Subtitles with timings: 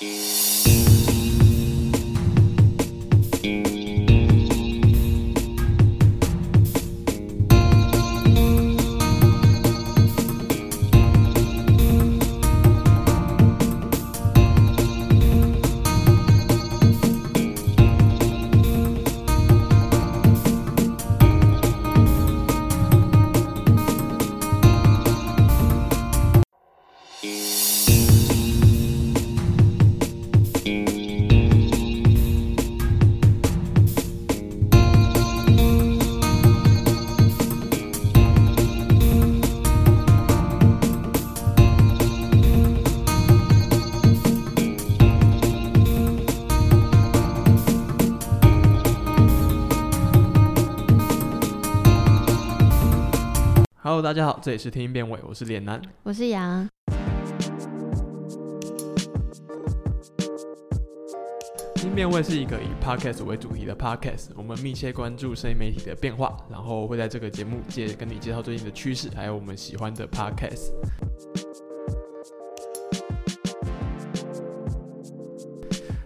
[0.00, 0.73] Música
[54.04, 55.80] 大家好，这里是听音辨位，我是脸男。
[56.02, 56.68] 我是杨，
[61.74, 70.70] 听音辨位是一个以 podcast 为主题的 podcast，我们密切关注声音媒体的变化，然后会在这个节目介跟你介绍最近的趋势，还有我们喜欢的 podcast。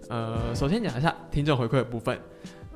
[0.09, 2.17] 呃，首先讲一下听众回馈的部分，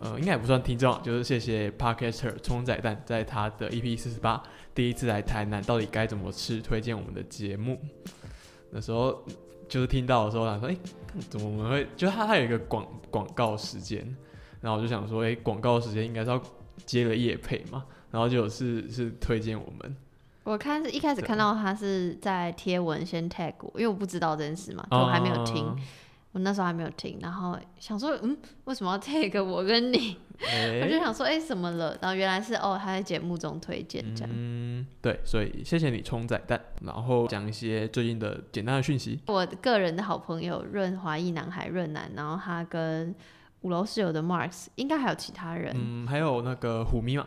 [0.00, 4.42] 呃，应该也不算听众，就是谢谢 podcaster 冲仔蛋在他的 EP 四十八
[4.74, 7.78] 第一次来台南，到底该怎么吃，推荐我们的节目。
[8.70, 9.22] 那时候
[9.68, 10.76] 就是听到的时候，想说，哎、
[11.28, 11.86] 怎么我们会？
[11.96, 14.16] 就是他他有一个广广告时间，
[14.60, 16.42] 然后我就想说，哎、广告时间应该是要
[16.86, 19.96] 接了夜配嘛，然后就是是推荐我们，
[20.44, 25.76] 我看是一开始看到他是在贴文先 tag 我，因为我不知道这件事嘛，就我还没有听，啊
[26.32, 30.16] 我那时候还没有听，然后想说，嗯，为什么要 take 我跟你？
[30.44, 31.96] 哎我就想说，哎、怎么了？
[32.00, 34.30] 然后原来是哦，他在节目中推荐这样。
[34.34, 39.20] 嗯，对，所以谢谢你冲仔蛋，然后讲一些最近的简单的讯息。
[39.26, 43.14] 我个人的好朋友润华裔男孩润南，然后他跟
[43.60, 47.26] 五楼室友的 Marks，应该还有其他人，嗯，还有那个虎迷嘛，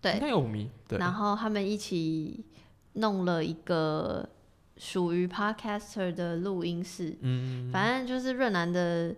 [0.00, 2.44] 对应，该有虎迷，对，然后他们一起
[2.92, 4.28] 弄了一个
[4.76, 9.14] 属于 podcaster 的录音室，嗯，反正就是润南的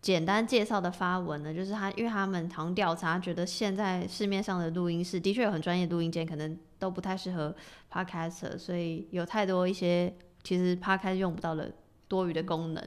[0.00, 7.54] 简单介绍的发文呢，就是他因为他们好像调查，觉得现在市面上的录音室的确有很专业录音间，可能都不太适合
[7.92, 11.72] podcaster，所以有太多一些其实 podcast 用不到的
[12.08, 12.82] 多余的功能，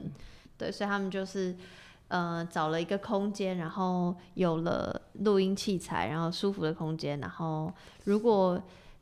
[0.56, 1.56] 对，所以他们就是。
[2.10, 7.70] 呃，找了一个空间，然后有了录音器材，然后舒服的空间，然后
[8.04, 8.58] 如果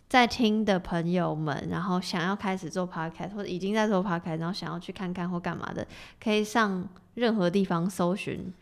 [0.08, 5.86] 在听的朋友们，然后想要开始做 podcast 或者已经在做 podcast，然后想要去看看或干嘛的，
[6.22, 8.52] 可以上任何地方搜寻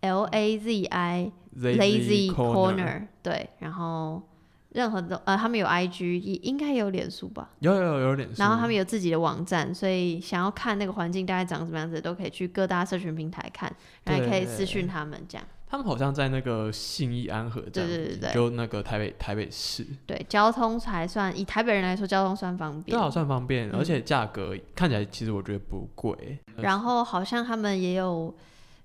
[0.00, 4.22] L A Z I Lazy Corner，对，然后
[4.70, 13.70] 任何的呃，他们有 IG，也应该有脸书吧，有有有脸书，然后他们有自己的网站，所以想要看那个环境大概长什么样子，都可以去各大社群平台看，
[14.04, 15.46] 然后也可以私讯他们这样。
[15.72, 22.94] 他们好像在那个信义安和这样子，对对对对就那个台北台北市，对，交通还算以台北人来说，交通算方便。
[22.94, 26.38] 对啊，算方便，嗯而且价格看起来其实我觉得不贵。
[26.56, 28.34] 然后好像他们也有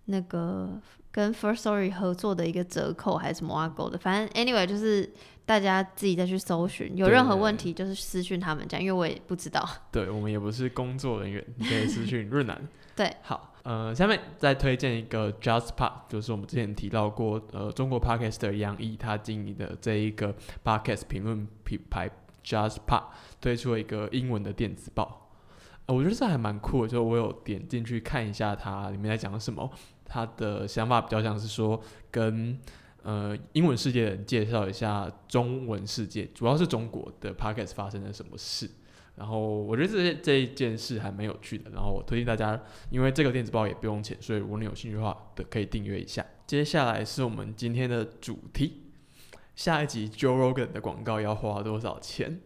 [0.05, 0.79] 那个
[1.11, 5.11] 跟 First Story 合作的一个折扣还是什么啊狗的，反正 anyway 就是
[5.45, 9.67] 大家自己再去搜寻，有任何问题就是私讯他们这样，因为我也不知道。
[9.91, 12.57] 对我们也不是工作人员，你可以私讯 润南。
[12.95, 20.33] 对，好，呃，下面再推荐一个 Just Pop，就是我们之前提到过，呃，中国 Podcaster 杨毅他经营的这一个
[20.63, 22.09] Podcast 评论品牌
[22.45, 23.07] Just Pop
[23.41, 25.33] 推出了一个英文的电子报。
[25.85, 29.69] 呃我觉得这还蛮酷的，就我有点进去看一下它里面在讲什么。
[30.05, 31.77] 他的想法比较像是说
[32.09, 32.57] 跟
[33.03, 38.69] 呃英文世界的人介绍一下中文世界，主要是中国的 podcast 发生了什么事。
[39.17, 42.61] 然后我觉得这这一件事还蛮有趣的，然后我推荐大家，
[42.91, 46.23] 因为这个电子报也不用钱，所以如果你有兴趣的话，的可以订阅一下。
[46.45, 48.83] 接下来是我们今天的主题，
[49.55, 52.39] 下一集 Joe Rogan 的广告要花多少钱？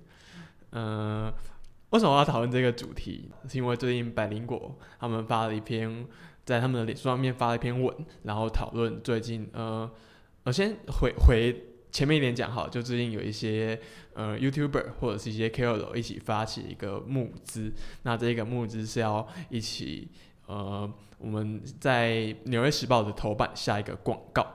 [0.71, 1.31] 嗯、
[1.89, 3.29] 为什么要讨论这个主题？
[3.49, 6.07] 是因为最近百灵果他们发了一篇，
[6.45, 7.93] 在他们的脸书上面发了一篇文，
[8.23, 9.91] 然后讨论最近呃，
[10.45, 13.79] 我先回回前面一点讲好，就最近有一些
[14.13, 17.73] 呃 YouTuber 或者是一些 KOL 一起发起一个募资，
[18.03, 20.07] 那这个募资是要一起
[20.47, 22.13] 呃我们在
[22.45, 24.47] 《纽约时报》的头版下一个广告。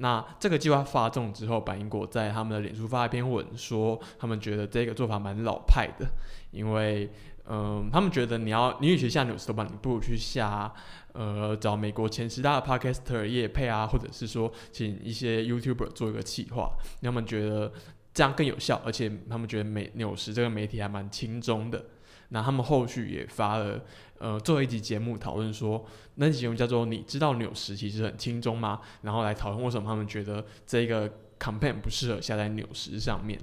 [0.00, 6.06] 那这个计划发动之后，白英国在他们的脸书发一篇文，说他们觉得这个做法蛮老派的，
[6.52, 7.10] 因为
[7.50, 10.72] 嗯、他们觉得你要你与其下纽斯头版，你不如去下
[11.12, 17.72] 呃找美国前十大的 podcaster 业配啊，或者是说请一些 YouTuber 做一个企划，他们觉得
[18.12, 21.84] 这样更有效，而且他们觉得美纽斯这个媒体还蛮轻松的。
[22.30, 23.82] 那他们后续也发了
[24.18, 25.82] 呃最后一集节目讨论说，
[26.16, 33.40] 那集节目叫做“你知道纽时其实很轻松吗？”然后来讨论为什么他们觉得这个 campaign 不适合下在纽时上面。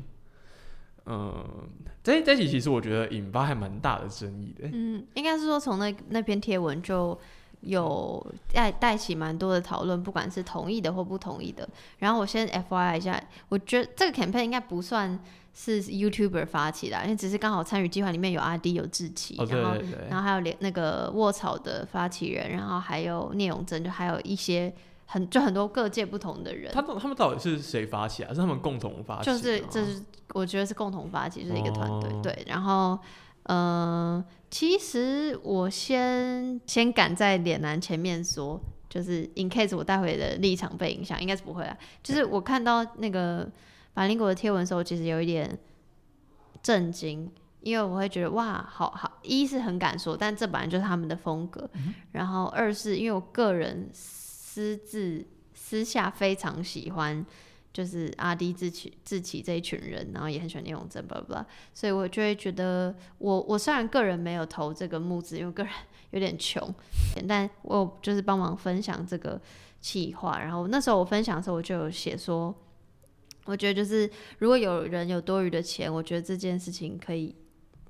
[1.05, 1.69] 嗯，
[2.03, 4.67] 这这集其实我觉得引发还蛮大的争议的。
[4.71, 7.17] 嗯，应该是说从那那篇贴文就
[7.61, 11.67] 有带带起蛮多的讨论，不管是同意的或不同意的。
[11.99, 15.19] 然后我先 F Y I 一下，我觉得这个 campaign 应该不算
[15.53, 24.73] 是 YouTuber 发起的，因为只是刚好参与计划里面有阿 D 有志奇，哦，对然后对对，然后还有连那个卧草的发起人，然后还有聂永贞，就还有一些
[25.05, 26.71] 很就很多各界不同的人。
[26.73, 28.33] 他们他们到底是谁发起啊？
[28.33, 29.25] 是他们共同发起？
[29.25, 30.01] 就是这是
[30.33, 32.43] 我觉得是共同发起，就是一个团队、哦对。
[32.47, 32.97] 然后，
[33.43, 38.59] 呃，其实我先先赶在脸男前面说，
[38.89, 41.77] 就是 in case 我待会的立场被影响，应该是不会啊。
[42.03, 43.49] 就是我看到那个
[43.93, 45.57] 马林国的贴文的时候，其实有一点
[46.61, 47.31] 震惊。
[47.61, 51.67] 因为我会觉得哇，好好，一是很敢说，但这本来就是他们的风格。
[52.11, 53.89] 然后二是因为我个人
[54.55, 57.25] 私自私下非常喜欢
[57.73, 65.73] 就是阿迪自己自己这一群人，然后也很喜欢聂永贞，巴拉巴拉，所以我就会觉得我我虽然个人没有投这个募资，因为个人
[66.11, 66.73] 有点穷，
[67.27, 69.41] 但我就是帮忙分享这个
[69.81, 72.55] 企划，然后那时候我分享的时候，我就有写说，
[73.43, 77.35] 我觉得就是如果有人有多余的钱，我觉得这件事情可以。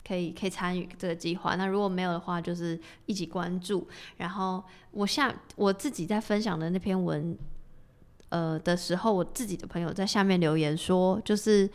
[0.08, 3.88] 可以可以参与这个计划，那如果没有的话，就是一起关注。
[4.18, 7.36] 然后我下我自己在分享的那篇文，
[8.30, 11.68] 呃的时候，我自己的朋友在下面留言说，就是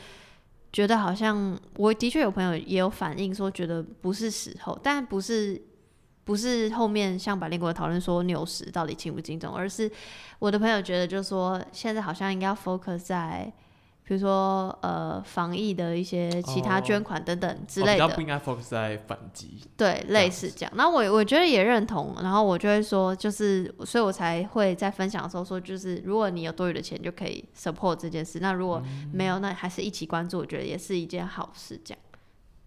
[0.72, 5.60] 觉得好像我的确有朋友也有反映说，觉得不是时候，但不是
[6.24, 9.90] 不是后面像百灵国讨论说纽时到底轻不轻重，而是
[10.38, 13.52] 我的朋友觉得就是说，现在好像应该要 focus 在。
[14.10, 19.60] 比如说，呃，防疫的一些其他哦捐款等等之哦类的，比较不应该 focus 在反击。
[19.76, 20.72] 对，类似这样。
[20.74, 28.40] 那我我觉得也认同，然后我就会说，就是，所以我才会在分享的时候说，就是如果你有多余的钱，就可以 support 这件事。
[28.40, 31.80] 那如果没有，那还是一起关注，我觉得也是一件好事。
[31.84, 32.02] 这样。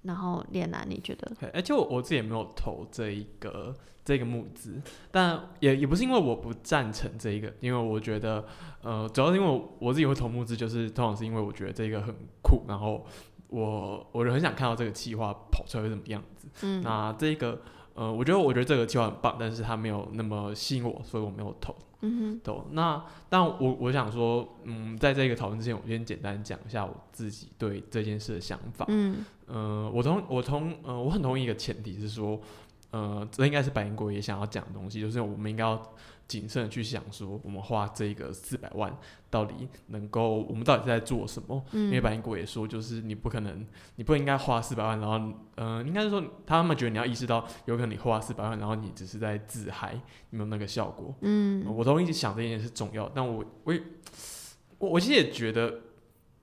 [0.04, 1.32] 然后练男，你觉得？
[1.40, 3.74] 对，而且我我自己也没有投这一个
[4.06, 8.46] 这个募资，但也也不是因为我不赞成这一个，因为我觉得，
[8.82, 13.06] 呃，主要是因为我我自己会投募资，就是通常是因为我觉得这个很酷，然后
[13.48, 16.48] 我我就很想看到这个计划跑出来会怎么样子。
[16.64, 17.62] 嗯那这个，
[17.94, 21.76] 呃，我觉得我觉得这个计划很棒，但是它没有那么吸引我，所以我没有投。
[22.06, 28.84] 嗯投那，但我我想说，嗯，在这个讨论之前，我先简单讲一下我自己对这件事的想法。
[28.90, 32.40] 嗯呃，我同我同呃，我很同意一个前提是说，
[32.92, 35.82] 呃，这应该是百灵国也想要讲的东西，就是我们应该要
[36.28, 38.96] 谨慎的去想说，我们花这个四百万
[39.30, 41.62] 到底能够，我们到底是在做什么？
[41.74, 43.66] 因为嗯百灵国也说，就是你不可能，
[43.98, 50.00] 你不应该花四百万，然后，呃，应该是说他们觉得你要意识到，有可能你花四百万，然后你只是在自嗨，
[50.30, 51.14] 没有那个效果。
[51.22, 53.84] 嗯我同意想这件事是重要，但我我也
[54.78, 55.80] 我我其实也觉得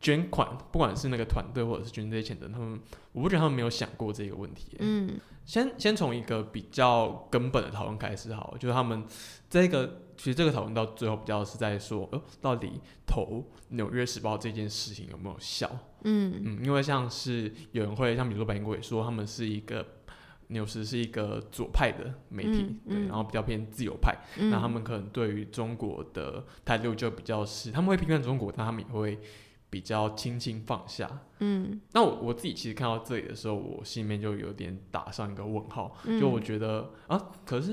[0.00, 2.80] 捐款，不管是那个团队或者是捐这些钱的，他们
[3.12, 4.76] 我不觉得他们没有想过这个问题。
[4.78, 9.04] 嗯先先从一个比较根本的讨论开始好了，就是他们
[9.48, 15.68] 这个其实这个讨论到最后比较是在说，呃，到底投《纽约时报》这件事情有没有效？
[16.04, 19.84] 嗯嗯，因为像是有人会像比如说白英国也说，他们是一个
[20.48, 24.16] 纽时是一个左派的媒体，对，然后比较偏自由派。
[24.38, 29.18] 嗯，那他们可能对于中国的态度就比较是，他们会批判中国，但他们也会
[29.70, 31.08] 比较轻轻放下。
[31.38, 31.80] 嗯。
[31.92, 36.20] 那我我自己其实看到这里的时候，我心里面就有点打上一个问号，嗯。
[36.20, 37.72] 就我觉得啊，可是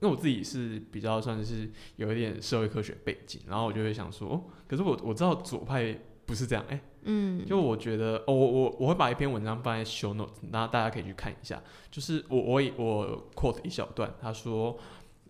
[0.00, 7.44] 因为我自己是比较算是有一点社会科学背景，然后我就会想说，哦，可是我我知道左派不是这样，哎、嗯。
[7.44, 11.60] 就我觉得，哦，我我我会把一篇文章放在 show notes，然后大家可以去看一下。
[11.90, 14.78] 就是我我也我 quote 一小段，他说，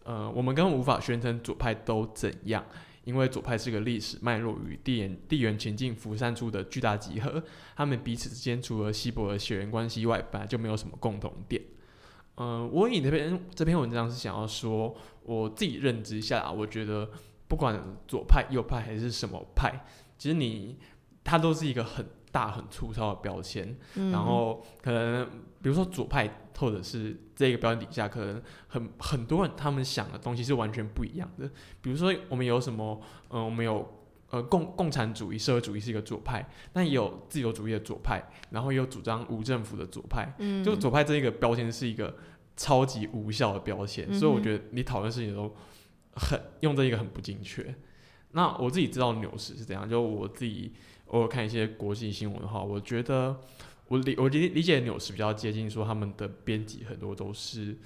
[0.05, 2.65] 呃，我们根本无法宣称左派都怎样，
[3.09, 7.43] 因为左派是个历史脉络与地缘地缘情境浮散出的巨大集合，
[7.75, 11.63] 他们彼此之间除了稀薄的血缘关系外，本来就没有什么共同点。
[12.35, 17.11] 嗯、我以这篇这篇文章是想要说，我自己认知下，我觉得
[17.49, 19.87] 不管左派、右派还是什么派，
[20.19, 20.77] 其实你
[21.25, 23.77] 它都是一个很大、很粗糙的标签。
[23.97, 25.25] 嗯，然后可能
[25.63, 31.49] 比如说左派或者是这个标签底下，可能很很多人他们想的东西是完全不一样的。
[31.81, 33.87] 比如说我们有什么，呃，我们有
[34.31, 40.35] 呃共共产主义、社会主义是一个左派，但也有自由主义的左派，然后也有主张无政府的左派。
[40.39, 42.17] 嗯就左派这一个标签是一个
[42.57, 45.55] 超级无效的标签，所以我觉得你讨论事情都
[46.15, 47.73] 很用这一个很不精确。
[48.33, 50.73] 那我自己知道牛市是怎样，就我自己
[51.09, 53.37] 偶尔看一些国际新闻的话，我觉得
[53.89, 57.77] 我理我理理解纽时比较接近说他们的编辑很多都是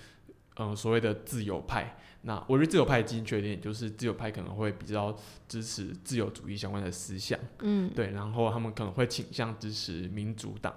[0.56, 1.96] 嗯所谓的自由派。
[2.24, 5.12] 那我觉得自由派基因缺点就是自由派可能会比较
[5.48, 10.72] 支持自由主义相关的思想，嗯对，然后他们可能会倾向支持民主党。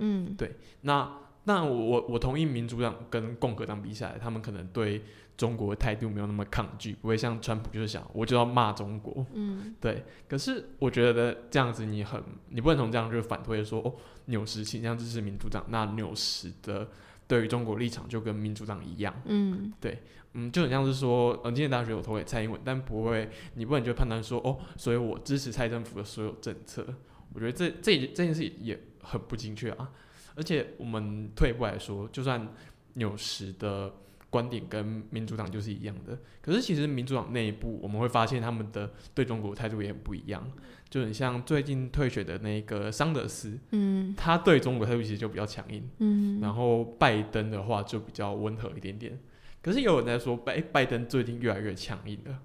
[0.00, 1.08] 嗯对那
[1.44, 5.02] 那我我我同意民主党跟共和党比起来，他们可能对
[5.38, 9.24] 中国的态度没有那么抗拒，不会像川普就是想我就要骂中国。
[9.32, 13.94] 嗯对，可是我觉得这样子你很你不能从这样就反推说哦，
[14.26, 16.88] 纽时倾向支持民主党，那纽时的
[17.26, 19.14] 对于中国立场就跟民主党一样。
[19.26, 20.02] 嗯对
[20.34, 26.86] 嗯，就很像是说，呃，今年大学我投给蔡英文，但不会，你不能就判断说，哦，所以我支持蔡政府的所有政策。
[27.32, 29.90] 我觉得这这这件事也很不精确啊。
[30.34, 32.46] 而且我们退一步来说，就算
[32.94, 33.92] 纽时的
[34.30, 40.46] 观点跟民主党就是一样的，可是其实民主党内部我们会发现他们的对中国态度也很不一样。
[40.90, 44.14] 就很像最近退选的那个桑德斯，嗯。
[44.16, 45.86] 他对中国态度其实就比较强硬。
[45.98, 49.18] 嗯，然后拜登的话就比较温和一点点，
[49.60, 52.38] 可是也有人在说拜拜登最近越来越强硬了，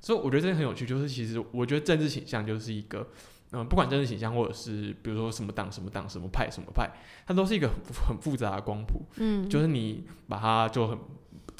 [0.00, 3.06] 所以我觉得这个很有趣，就是其实我觉得政治倾向就是一个，
[3.50, 6.90] 嗯、不管政治倾向或者是比如说什么党什么党什么派什么派，
[7.26, 7.76] 它都是一个很
[8.08, 9.46] 很复杂的光谱，嗯。
[9.50, 10.98] 就是你把它就很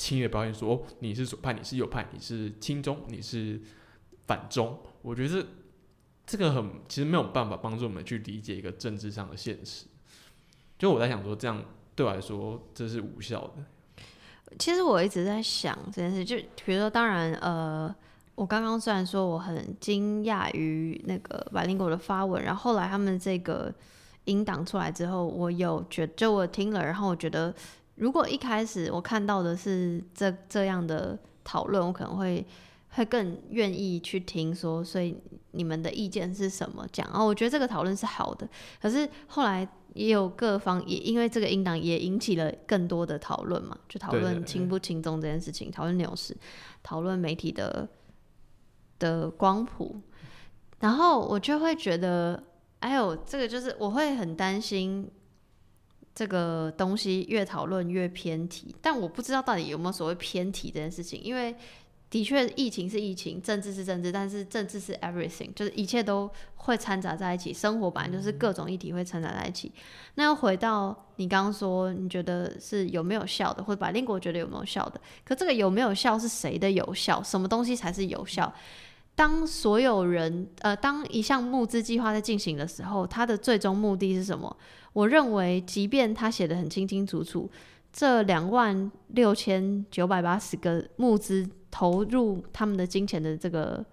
[0.03, 3.61] 轻易的表现说、你是左派，你是右派，你是亲中，你是
[4.27, 5.47] 反中，我觉得
[6.27, 9.87] 这个很其实没有办法帮助我们去理解一个政治上的现实，
[10.77, 13.63] 就我在想说这样对我来说这是无效的。
[14.59, 17.95] 其实我一直在想这件事，就比如说，当然，呃，
[18.35, 23.73] 我刚刚虽然说我很惊讶于那个百灵果的发文，然后后来他们这个
[24.25, 27.55] 音档出来之后，我有觉就我听了，然后我觉得，
[28.03, 32.45] 如果一开始我看到的是这这样的讨论，我可能会
[32.91, 35.17] 会更愿意去听说，所以
[35.53, 36.85] 你们的意见是什么？
[36.91, 38.49] 讲哦，我觉得这个讨论是好的，
[38.81, 46.37] 可是后来也有各方也因为这个音档也引起了更多的讨论嘛，就讨论轻不轻重这件事情，讨论牛市，
[46.83, 47.89] 讨论媒体的
[48.99, 50.01] 的光谱，
[50.81, 52.43] 然后我就会觉得，
[52.81, 55.09] 哎呦，这个就是我会很担心。
[56.15, 61.55] 这个东西越讨论越偏题，但我不知道到底有没有所谓偏题这件事情，因为
[62.11, 69.73] 的确疫情是疫情，政治是政治，但是政治是 everything，就是一切都会掺杂在一起，生活本来就是各种议题会掺杂在一起。
[70.17, 75.01] 那要回到你刚刚说，你觉得是有没有效的，或者把英国觉得有没有效的？
[75.25, 77.23] 可这个有没有效是谁的有效？
[77.23, 78.53] 什么东西才是有效？
[79.15, 84.55] 当所有人呃，当一项募资计划在进行的时候，它的最终目的是什么？
[84.93, 87.51] 我认为，即便他写的很清清楚楚，
[87.93, 93.85] 这两万六千九百八十个募资投入他们的金钱的这个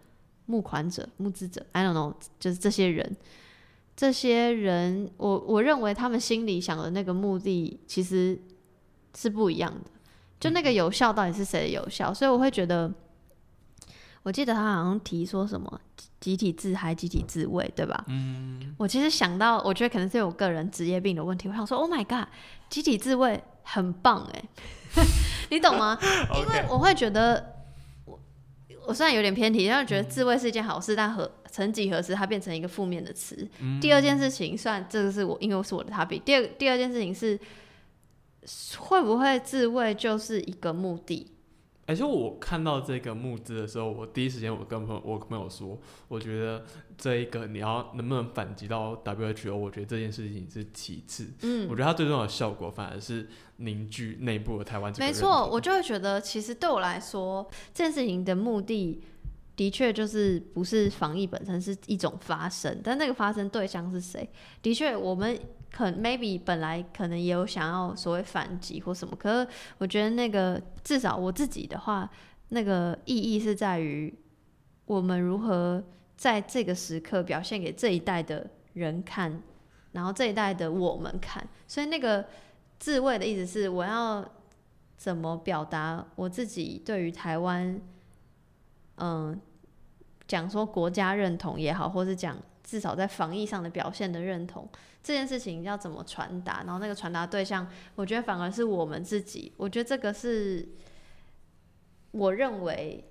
[0.46, 3.16] 募款者、募资者，I don't know，就是这些人，
[3.96, 8.40] 这些人，我我认为他们心里想的那个目的其实
[9.16, 9.92] 是不一样的。
[10.40, 12.14] 就那个有效到底是谁的有效？
[12.14, 12.90] 所以我会觉得，
[14.24, 15.82] 我记得他好像提说什么
[16.20, 18.04] 集体自嗨、集体自慰，对吧？
[18.08, 21.48] 嗯，我其实想到，我觉得可能是我个人职业病的问题。
[21.48, 22.28] 我想说，Oh my god，
[22.70, 24.44] 集体自慰很棒哎，
[25.50, 25.98] 你懂吗？
[26.36, 27.64] 因为我会觉得，
[28.06, 28.20] 我
[28.88, 33.48] 我虽然有点偏题，但是觉得自慰是一件好事，但和曾几何时它变成一个负面的词。
[33.82, 37.40] 第二件事情，算这个是我因为是我的 topic，第二第二件事情是，
[38.78, 41.32] 会不会自慰就是一个目的？
[41.90, 45.76] 而且我看到这个募资的时候，我第一时间我跟朋友我跟朋友说，
[46.08, 46.64] 我觉得
[46.96, 51.26] 这一个你要能不能反击到 WHO，我觉得这件事情是其次。
[51.42, 53.28] 嗯我，觉得它最重要的效果反而是
[53.58, 59.02] 凝聚内部的台湾没错，我就会觉得，其实对我来说，这件事情的目的
[59.56, 64.30] 的确就是不是防疫本身是一种发生，但那个发生对象是谁？
[64.62, 65.36] 的确，我们
[65.72, 72.10] 可 maybe 本来可能也有想要所谓反击或什么，可是我觉得那个至少我自己的话，
[72.50, 74.14] 那个意义是在于
[74.86, 75.84] 我们如何
[76.18, 79.42] 在这个时刻表现给这一代的人看，
[79.92, 82.26] 然后这一代的我们看，所以那个
[82.80, 84.28] 自卫的意思是我要
[84.98, 87.80] 怎么表达我自己对于台湾，
[88.98, 89.40] 嗯，
[90.28, 92.36] 讲说国家认同也好，或是讲
[92.70, 94.70] 至少在防疫上的表现的认同，
[95.02, 96.62] 这件事情要怎么传达？
[96.64, 99.52] 然后那个传达对象，我觉得反而是我们自己。
[99.58, 100.70] 我觉得这个是
[102.12, 103.04] 我认为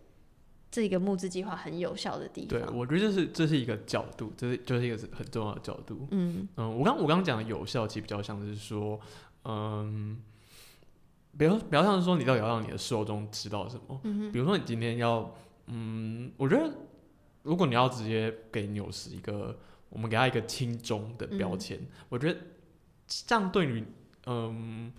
[0.71, 2.77] 这个募资计划很有效的地对，方。
[2.77, 6.07] 我觉得这是这是一个角度，这是就是一个很重要的角度。
[6.13, 9.01] 嗯嗯，我刚我刚刚讲的有效，其实比较像是说，
[9.45, 10.23] 嗯，
[11.37, 14.01] 比如比较像是说，你到底要让你的受众知道什么？
[14.05, 15.35] 嗯比如说你今天要，
[15.67, 16.71] 嗯，我觉得
[17.49, 22.39] 如果你要直接给纽斯一个，我们给他一个轻中的标签，我觉得
[23.07, 23.85] 这样对你，
[24.27, 24.93] 嗯，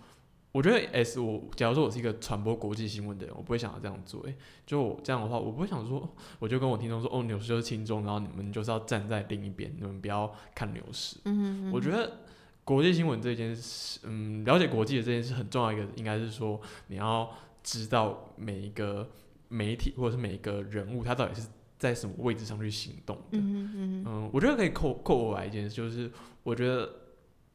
[0.50, 4.20] 我觉得 S 我假如说我是一个传播国际新闻的人，我不会想要这样做。
[4.22, 4.34] 诶，
[4.66, 11.18] 就我这样的话，我不会想说，我就跟我听众说，哦，牛市就是轻中，然后你们就是要站在另一边，你们不要看牛市。
[11.26, 12.18] 嗯我觉得
[12.64, 17.30] 国际新闻这件事，嗯，了解国际的这件事很重要一个，应该是说你要
[17.62, 19.08] 知道每一个
[19.46, 21.46] 媒体或者是每一个人物，他到底是
[21.80, 23.22] 在什么位置上去行动的。
[23.32, 26.08] 嗯嗯嗯，我觉得可以扣扣我来一件事，就是
[26.44, 26.88] 我觉得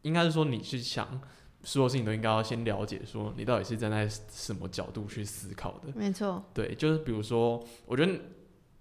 [0.01, 1.21] 应该是说你去想
[1.63, 5.93] 所有事情都应该要先了解，说你到底是站在什么角度去思考的。
[5.95, 8.13] 没错，对，就是比如说，我觉得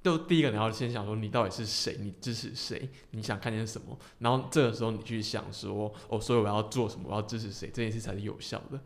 [0.02, 8.80] 就第一个你要先想说你到底是谁，你支持谁，你想看见什么，然后这个时候你去想说，哦，所以我要做什么，我要支持谁，这件事才是有效的。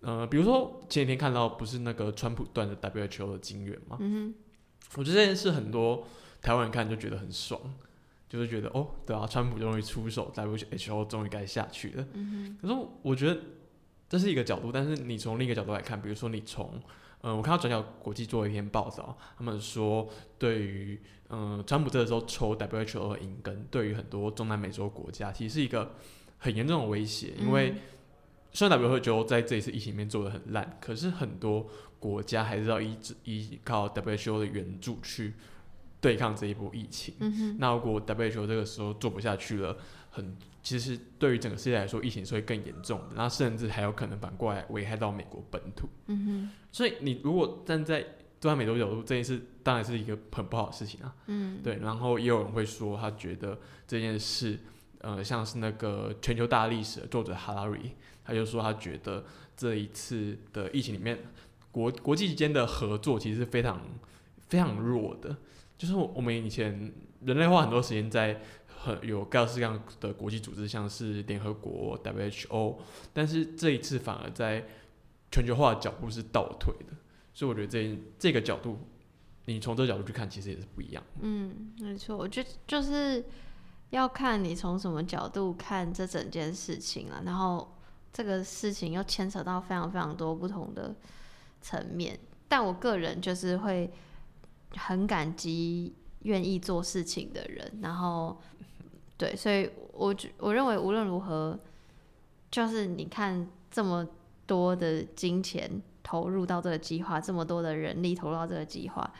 [0.00, 3.98] 呃，比如说前几天看到不是那个川普断的 WHO 的金源吗？
[4.00, 4.34] 嗯
[4.96, 6.06] 我觉得这件事很多
[6.40, 7.60] 台湾人看就觉得很爽，
[8.28, 12.06] 就是觉得哦，对啊，川普终于出手，WHO 终于该下去了。
[12.12, 13.40] 嗯可是我觉得
[14.08, 16.80] 这是一个角度，但是你从另一个角度来看，比如说你从，
[17.22, 20.08] 嗯、我看到转角国际做了一篇报道，他们说
[20.38, 25.94] 对于，嗯、川普这个时候抽 WHO 的银根，对于很多中南美洲国家其实是一个
[26.38, 27.74] 很严重的威胁，因为
[28.52, 31.66] 虽然 WHO 在这一次疫情里面做的很烂，可是很多
[32.02, 35.34] 国家还是要依支依靠 WHO 的援助去
[36.00, 37.14] 对抗这一波疫情。
[37.20, 39.76] 嗯哼，那如果 WHO 这个时候做不下去了，
[40.10, 45.88] 很其实对于整个世界来说，疫情是会更严重的，那甚至还有可能反过来危害到美国本土。
[46.06, 48.00] 嗯哼，所以你如果站在
[48.40, 51.14] 中南美洲角度，这件事当然是一个很不好的事情啊。
[51.28, 53.56] 嗯，对，然后也有人会说，他觉得
[53.86, 54.58] 这件事，
[54.98, 57.78] 呃，像是那个全球大历史的作者哈拉瑞，
[58.24, 59.24] 他就说他觉得
[59.56, 61.16] 这一次的疫情里面，
[61.72, 63.80] 国国际间的合作其实是非常
[64.48, 65.36] 非常弱的，
[65.76, 72.76] 就是我们以前人类花很多时间在很有各式各样的国际组织，像是联合国 WHO，
[73.12, 74.66] 但是这一次反而在
[75.30, 76.94] 全球化的脚步是倒退的，
[77.32, 78.76] 所以我觉得这这个角度，
[79.46, 81.02] 你从这个角度去看，其实也是不一样。
[81.20, 83.24] 嗯，没错，我觉得就是
[83.90, 87.76] 要看你从什么角度看这整件事情啊，然后
[88.12, 90.94] 这个事情又牵扯到非常非常多不同的
[91.62, 93.90] 层面，但我个人就是会
[94.76, 98.38] 很感激愿意做事情的人，然后
[99.16, 101.58] 对，所以我我认为无论如何，
[102.50, 104.06] 就是你看这么
[104.46, 109.12] 多的金钱投入到这个计划，这么多的人力投入到这个计划，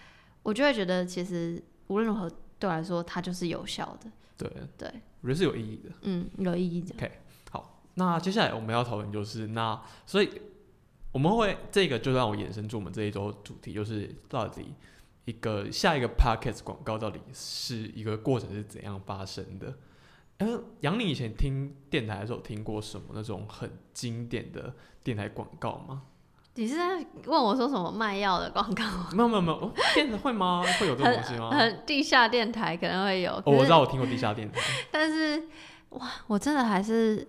[0.42, 2.28] 我就会觉得其实无论如何
[2.59, 4.88] 对我来说，它就是有效的，对，对，
[5.20, 5.90] 我觉得是有意义的。
[6.02, 6.94] 嗯，有意义的。
[6.96, 7.11] OK，
[7.50, 10.31] 好那接下来我们要讨论就是那，所以
[11.12, 14.75] 我们会这个就让我延伸出我们这一周主题，就是到底
[15.27, 19.75] 一个下一个 podcast 广告到底是一个过程是怎样发生的？
[20.38, 26.03] 嗯，杨，你以前听电台的时候听过什么那种很经典的电台广告吗？
[26.55, 29.09] 你是在问我说什么卖药的广告吗？
[29.12, 30.62] 没有没有没有，哦电台会吗？
[30.81, 31.51] 会有这种东西吗？
[31.57, 35.48] 很地下电台可能会有，哦，我知道我听过地下电台，但是
[35.90, 37.27] 哇，我真的还是，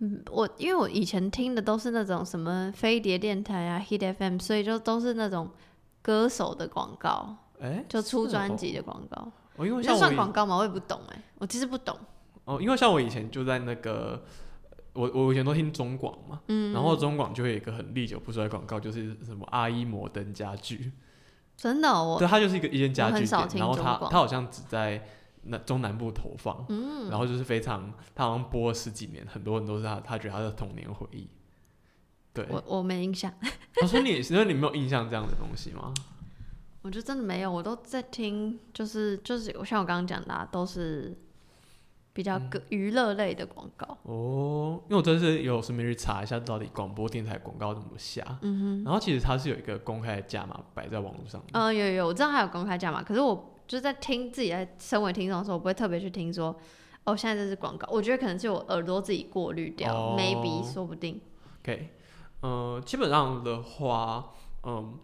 [0.00, 5.50] 嗯，我因为我以前听的都是那种什么飞碟电台啊、Hit FM，所以就都是那种
[6.02, 9.30] 歌手的广告，哎、就出专辑的广告。
[9.56, 10.56] 哦，因为像我广告吗？
[10.56, 11.98] 我也不懂哎、我其实不懂。
[12.44, 14.22] 哦，因为像我以前就在那个，
[14.92, 20.92] 我我以前都听中广嘛，嗯，然后中广就会有一个很历久不衰的广告，就是什么阿依摩登家具，
[21.56, 25.04] 真的哦、我对，它就是一个一间家具店，然后它它好像只在
[25.42, 31.28] 那中南部投放，嗯，然后就是非常，他好像播了十几年，很多人都是他他觉得他的童年回忆。
[32.32, 33.32] 对，我我没印象，
[33.82, 35.92] 我说你，所以你没有印象这样的东西吗？
[36.82, 41.16] 我就真的没有，我都在听，就是就是我像我刚刚讲的、啊，都是
[42.12, 43.98] 比较娱乐类的广告。
[44.04, 48.22] 哦，因为我真是有顺便去查一下，到底广播电台广告怎么下。
[48.42, 51.46] 嗯哼然后其实它是有一个公开的价码摆在网络上的。
[51.52, 56.56] 嗯、有有有，我知道还有公开价码，可是我就是在听自己在身为听众的时候，我不会特别去听说，
[57.04, 61.20] 哦，现在这是广告，我觉得可能是我耳朵自己过滤掉、哦 m a y b e 说不定。
[61.62, 61.90] OK，
[62.40, 64.32] 呃，基本上的话，
[64.64, 64.98] 嗯，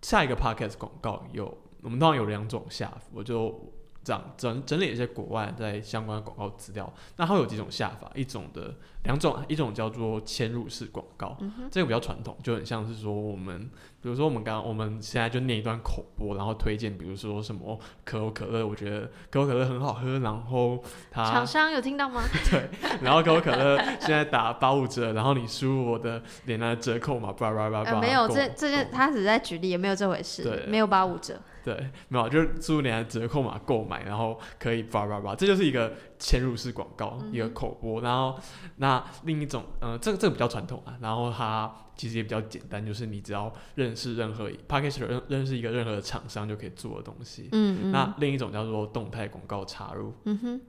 [0.00, 3.77] 下一个 podcast 广告有，我们当然有两种下，我就这
[4.12, 6.92] 样整整理一些国外在相关的广告资料。
[7.16, 11.36] 那它会有几种下法，一种的两种，一种叫做嵌入式广告，
[11.70, 13.70] 这个比较传统，就很像是说我们，
[14.02, 22.22] 比如说我们刚刚我们现在就念一段口播，然后推荐，比如说什么可口可乐，我觉得可口可乐很好喝，然后它厂商有听到吗？
[22.50, 22.68] 对
[23.02, 27.90] 然后可口可乐现在打八五折，然后你输入我的连来折扣嘛，叭叭叭叭。
[27.92, 31.40] 呃，没有，这这件他只是在举例，也没有这回事，对没有八五折。
[31.68, 38.00] 对，没有，就是输入你的折扣码购买，然后可以叭叭叭，这就是一个嵌入式广告，一个口播。
[38.00, 38.40] 然后
[38.76, 47.50] 那另一种，嗯，这个这个比较传统啊，然后它其实也比较简单，就是你只要认识任何 p a c k a g e 认认识一个任何的厂商就可以做的东西。
[47.52, 47.92] 嗯嗯。
[47.92, 50.14] 那另一种叫做动态广告插入。
[50.24, 50.60] 嗯哼。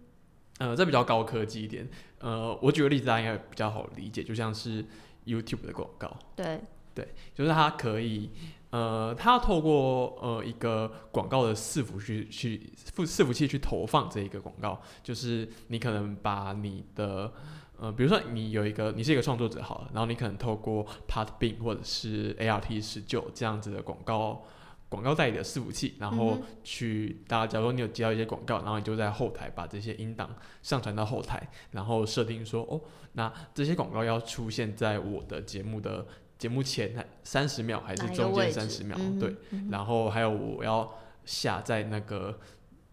[0.58, 1.90] 呃，这比较高科技一点。
[2.20, 4.84] 呃，我举个例子，大家应该比较好理解，就像是
[5.26, 6.14] YouTube 的广告。
[6.36, 6.60] 对。
[6.94, 8.30] 对，就是它可以。
[8.72, 17.34] 呃，它要透过呃一个广告的伺服器去伺伺服器去投放这一个广告，就是你可能把你的
[17.80, 24.44] 呃，比如说你有一个你是一个创作者好了，然后你可能透过 Podbean 或者是 ART 十九这样子的广告
[24.88, 30.30] 广告代理的伺服器，然后去大家假如你有接到一些广告，然后你就在后台把这些音档
[30.62, 32.80] 上传到后台，然后设定说哦，
[33.14, 36.06] 那这些广告要出现在我的节目的。
[36.40, 38.98] 节目前三十秒还是中间三十秒？
[39.20, 39.36] 对，
[39.70, 40.90] 然后还有我要
[41.26, 42.40] 下在那个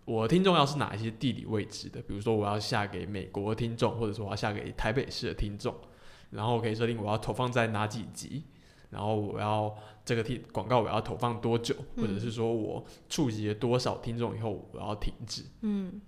[0.04, 5.72] 我听众要是哪一些地理位置的，比如说我要下给美国听众，或者说我要下给台北市的听众，
[6.30, 8.42] 然后可以设定我要投放在哪几集，
[8.90, 9.72] 然后我要
[10.04, 15.44] 这个听广告我要投放多久，或者是说我触及了多少听众以后我要停止。
[15.60, 16.00] 嗯，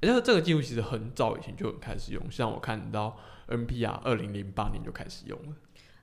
[0.00, 5.56] 而且这个技术其实很早以前就开始用，像我看到 NPR 二零零八年就开始用了。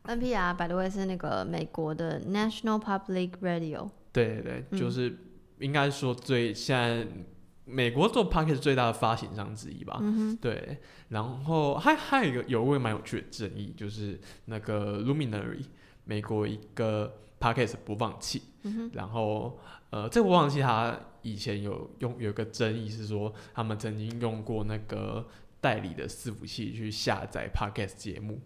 [0.10, 3.90] NPR 百多位是那个美国的 National Public Radio。
[4.12, 5.18] 对对对，就是
[5.60, 7.08] 应该说最现在
[7.66, 10.00] 美国做 p o c k e t 最大的发行商之一吧。
[10.02, 15.64] 嗯对，然后还还有一个有位蛮有趣的争议，就是那个 Luminary
[16.06, 18.42] 美国一个 p o c k e t 播放器。
[18.64, 19.60] 嗯然后
[19.92, 25.26] 呃，这个播放器它以前有用有个争议是说，他们曾经用过那个
[25.62, 28.40] 代理的伺服器去下载 p o c k e t 节目。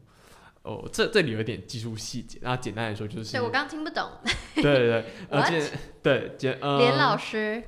[0.63, 4.09] 哦，这这里有点技术细节，那简单来说就是，对我刚刚听不懂。
[4.55, 5.69] 对 对对，而且
[6.01, 7.61] 对 简呃，连老师，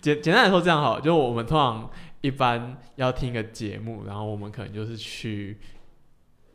[0.00, 1.90] 简简单来说这样好，就我们通常
[2.22, 5.60] 一般要听一个节目，然后我们可能就是去，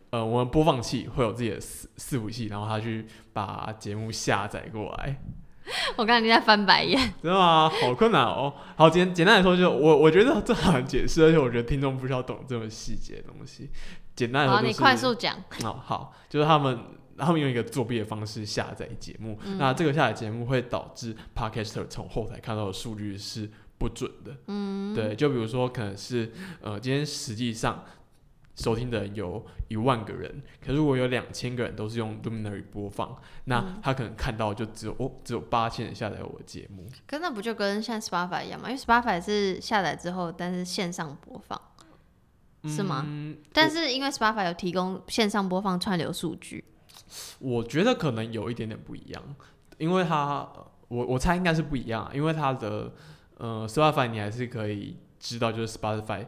[0.09, 5.21] 呃，我们播放器会有自己的伺伺服器，然后他去把节目下载过来。
[5.97, 7.69] 我刚才你在翻白眼，真的吗？
[7.69, 8.53] 好困难哦。
[8.77, 13.69] 好简简单来说，就我我觉得这很难解释，而且我觉得听众不需要懂这么细节的东西。
[14.17, 15.37] 简单来说，你快速讲。
[15.63, 16.77] 哦，好，就是他们
[17.17, 24.35] 他们用一个作弊的方式下载节目，那这个下载节目会导致 Podcaster 从后台看到的数据是不准的。
[24.47, 27.85] 嗯，对，就比如说可能是呃，今天实际上
[28.55, 36.87] 收听的人有一万个人，可是如果有两千个人都是用 Luminary 播放，那他可能看到就只有哦，只有八千人下载我的节目。
[37.05, 38.67] 可那不就跟像 Spotify 一样吗？
[38.71, 41.61] 因为 Spotify 是下载之后，但是线上播放。
[42.63, 43.05] 是吗？
[43.53, 46.63] 但是因为 Spotify 有提供线上播放串流数据，
[47.39, 49.23] 我觉得可能有一点点不一样，
[49.77, 50.49] 因为它
[50.87, 52.91] 我我猜应该是不一样，因为它的
[53.37, 56.25] 呃 Spotify 你还是可以知道，就是 Spotify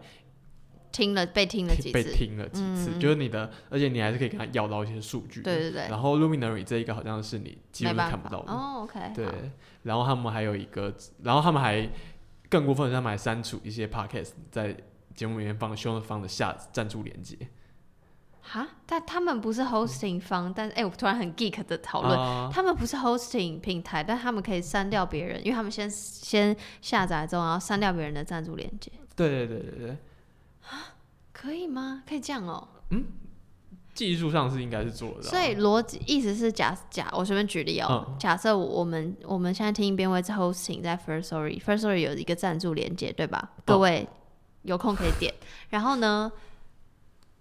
[0.92, 5.88] 听了被听了几次，被听了几次，就是你的，而且你还是可以跟他要到一些数据，对对对。
[5.90, 9.00] 然后 Luminary 这一个好像是你基本上看不到的哦，OK。
[9.16, 9.26] 对，
[9.84, 11.90] 然后他们还有一个，然后他们还
[12.50, 14.78] 更过分，他们还删除一些 Podcast 在。
[15.16, 17.38] 节目里面放凶的方的下赞助连接，
[18.42, 18.68] 哈？
[18.86, 28.92] 但他们不是 hosting 方，但是哎，我突然很 geek 的讨论，他们不是 hosting 平台，但他们可以删掉别人，因为他们先先下载之后，然后删掉别人的赞助链接。
[29.16, 29.90] 对对对对对，
[30.70, 30.96] 啊？
[31.34, 32.04] 可以吗？
[32.08, 32.68] 可以这样哦？
[32.92, 33.06] 嗯，
[33.94, 35.24] 技术上是应该是做的。
[35.24, 43.52] 所以逻辑意思是假假，我随便举例哦，假设我们我们现在听编位是 hosting 在 First Story，First Story 有一个赞助连接，对吧？
[43.66, 44.08] 各位。
[44.70, 45.34] 有空可以点，
[45.70, 46.32] 然后呢，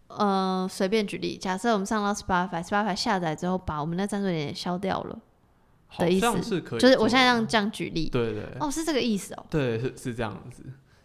[0.06, 5.18] 呃，随便举例，假设我们上到 Spotify，Spotify 下载之后，把我们的赞助点消掉了
[5.98, 10.62] 的意思，是可以，就是我现在这样这样举例，对对，哦，是这个意思哦，对，是是这样子，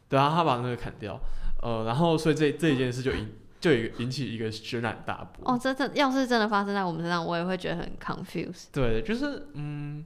[0.07, 1.19] 对啊，他把那个砍掉，
[1.61, 10.05] 呃，然后所以这这一件事就引就引起一个轩然大波，哦，真的，要是真的发生在我们身上，我也会觉得很 confused，对，就是嗯。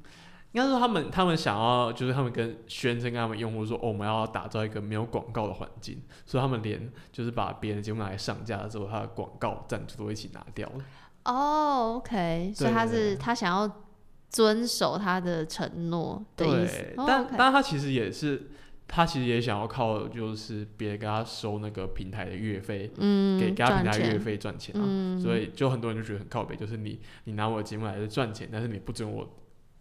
[0.58, 10.84] 应该说他们他们想要就是他们跟宣称跟他们用户说，哦，我们要打造一个没有广告的环境，所以他们连就是把别人的节目拿来上架的时候，他的广告赞助都一起拿掉了。
[11.26, 13.72] 哦，OK，所以他是他想要
[14.32, 16.94] 遵守他的承诺的意思。
[17.06, 18.50] 但但他其实也是
[18.88, 25.22] 他其实也想要靠就是别人给他收那个平台的月费，嗯，给给他平台月费赚钱啊。
[25.22, 29.30] 所以就很多人就觉得很靠北，就是你你拿我的节目来赚钱，但是你不准我。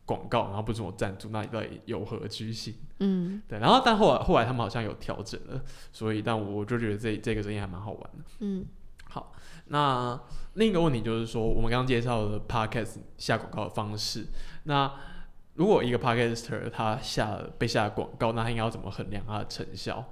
[0.07, 2.75] 广告，然后不准我赞助，那到底有何居心？
[3.01, 3.59] 嗯，对。
[3.59, 5.61] 然后，但后来后来他们好像有调整了，
[5.93, 8.25] 所以，但我就觉得这这个生意还蛮好玩的。
[8.39, 8.65] 嗯，
[9.11, 9.33] 好。
[9.67, 10.19] 那
[10.55, 14.25] 另一个问题就是说，我们刚刚介绍的 podcast 下广告的方式，
[14.63, 14.91] 那
[15.55, 20.05] 如果一个 podcaster 他下了被下了广告，那他应该要怎么衡量它的成效？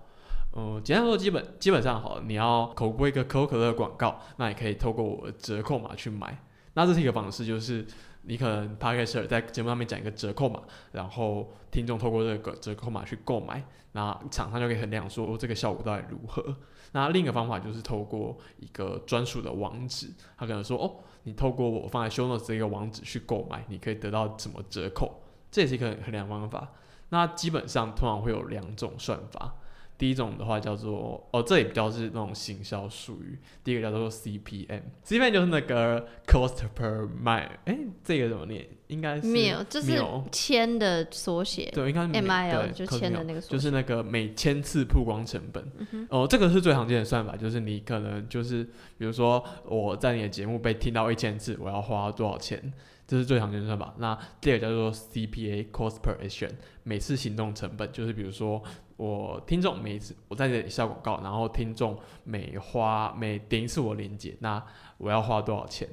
[0.57, 6.43] 嗯，简单说，基本基本上好，你要口播一个可口可乐的广告，那你可以透过我的折扣码去买。
[6.75, 7.87] 那这是一个方式，就是
[8.27, 16.57] 你可能 podcaster 在节目上面讲一个折扣码，然后听众透过这个折扣码去购买，那厂商就可以衡量说、这个效果到底如何。
[16.93, 26.73] 那另一个方法就是透过一个专属的网址，他可能说哦，你透过我放在 show notes 这个网址去购买，你可以得到什么折扣，这也是一个衡量方法。
[27.11, 29.55] 那基本上通常会有两种算法。
[29.97, 33.39] 第一种的话叫做哦，这也比较是那种行销术语。
[33.63, 38.67] 第一个叫做 CPM，CPM 就是那个 cost per mile，哎，这个怎么念？
[38.89, 39.99] 应该是 mil 就是
[40.31, 45.65] 千的缩写对，应该是 M I L 对就千的那个缩写，就是那个每千次曝光成本。
[46.11, 48.63] 哦，这个是最常见的算法，就是你可能就是
[48.99, 52.73] 比如说我在你的节目被听到一千次，我要花多少钱？
[53.07, 53.95] 这是最常见的算法。
[53.99, 56.51] 那第二个叫做 CPA cost per action，
[56.85, 58.63] 每次行动成本，就是比如说
[58.97, 64.65] 我听众每一次我在这里下广告，然后听众每花每点一次我链接，那
[64.99, 65.89] 我要花多少钱？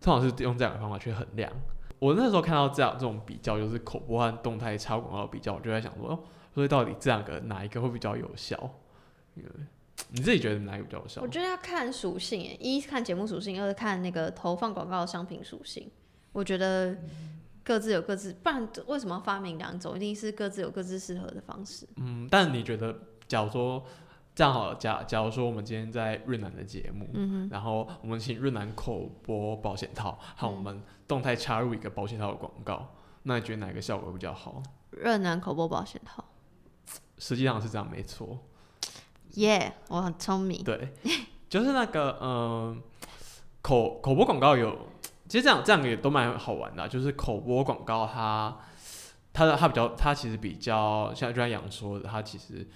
[0.00, 1.50] 通常是用这样的方法去衡量。
[1.98, 6.22] 我那时候看到这样这种比较，就是口播和动态插广告比较，我就在想说，
[6.54, 8.70] 所以到底这两个哪一个会比较有效？
[10.10, 11.28] 你自己觉得哪一个比较有效我？
[11.28, 15.90] 觉得要看属性，一是看节目属性，二是看那个投放广告的商品属性。
[16.32, 16.94] 我觉得
[17.64, 19.96] 各自有各自，不然为什么要发明两种？
[19.96, 21.88] 一定是各自有各自适合的方式。
[21.96, 22.94] 嗯，但你觉得，
[23.26, 23.82] 假如说
[24.34, 34.62] 这样好了，假假如说我们今天在润南的节目，嗯然后我们请润南口播保险套，和我们动态插入一个保险套的广告，那你觉得哪个效果比较好？
[34.92, 36.24] 哼，热南口播保险套，
[37.16, 38.38] 实际上是这样，没错。
[39.36, 40.62] 耶、我很聪明。
[40.62, 40.92] 对，
[41.48, 42.80] 就是那个嗯、
[43.62, 44.78] 口口播广告有，
[45.28, 48.56] 其实这样这样也都蛮好玩的啊、就是口播广告它
[49.32, 52.66] 它的它比较它其实比较像就像杨说的，它其实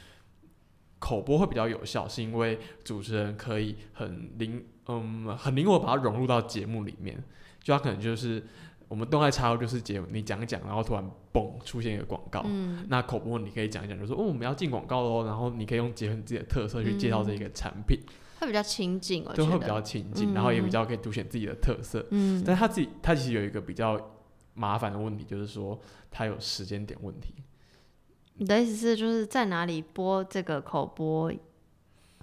[0.98, 7.22] 口播会比较有效，是因为主持人可以很灵嗯很灵活把它融入到节目里面，
[7.62, 8.44] 就它可能就是。
[8.88, 17.98] 我们动态插入就是节目，你讲一讲，然后突然嘣出现一个广告，嗯，那口播你可以讲一讲，就说哦我们要进广告喽，然后你可以用结合你自己的特色去介绍这一个产品。
[18.38, 19.66] 会比较亲近，我就会比。
[19.66, 22.04] 较亲近，嗯然后也比较可以凸显自己的特色。
[22.10, 24.00] 嗯，但是他自己他其实有一个比较
[24.54, 25.78] 麻烦的问题，就是说
[26.10, 27.34] 他有时间点问题。
[28.34, 31.32] 你的意思是就是在哪里播这个口播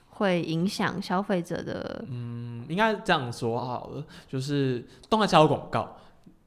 [0.08, 2.06] 会影响消费者的？
[2.08, 5.97] 嗯，应该这样说好了，就是动态插入广告，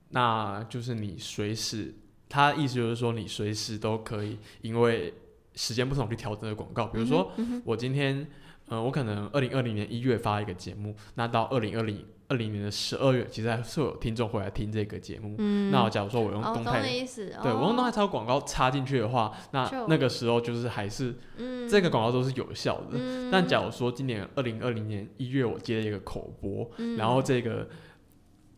[0.08, 1.94] 那就是你随时，
[2.30, 5.12] 他意思就是说你随时都可以，因为
[5.54, 6.86] 时间不同去调整的广告。
[6.86, 8.26] 比如说，嗯我今天，
[8.68, 15.34] 呃，我可能二零二零年一月发一个节目，那到二零二零二零年的十二月，其实还是有听众会来听这个节目。
[15.38, 16.82] 嗯，那我假如说我用哦，动态。
[16.82, 22.92] 对，我用动态哦，插广告插进去的话，那那个时候就是还是嗯，这个广告都是有效的。
[22.92, 27.66] 嗯，但假如说今年二零二零年一月我接了一个口播，嗯然后这个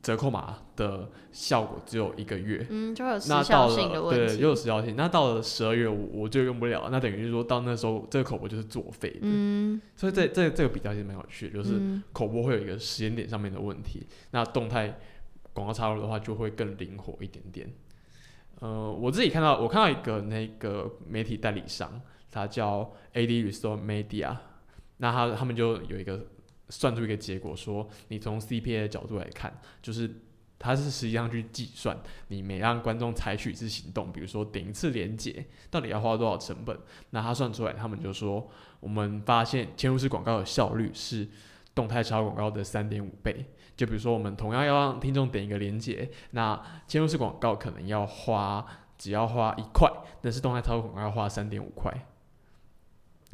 [0.02, 4.34] 折扣码的效果只有一个月，嗯，就有时那效到了性的问题。
[4.34, 4.94] 对，又有时效性。
[4.96, 9.18] 那到了十二月我我就用不了，那等于是说到那时候这个口播就是作废的。
[9.22, 14.98] 嗯，所以这这这个比较其实蛮有趣的，就是嗯口播会有一个时间点上面的问题，那动态
[15.52, 17.70] 广告插入的话就会更灵活一点点。
[18.60, 24.36] 呃，我自己看到，我看到一个那个媒体代理商，他叫 AD Restore Media，
[24.98, 26.26] 那他他们就有一个
[26.70, 30.10] 算出一个结果，说你从 CPA 的角度来看，就是
[30.58, 36.78] 它是实际上去计算你每让观众采取一次行动，比如说点一次连接，到底要花多少成本？
[37.10, 41.28] 那他算出来，他们就说，我们发现嵌入式广告的效率是
[41.74, 43.46] 动态插广告的三点五倍。
[43.76, 46.54] 就比如说，我们同样要让听众点一个连接，那
[46.86, 48.66] 嵌入式广告可能要花
[48.98, 51.90] 只要花一块，但是动态插广告要花三点五块。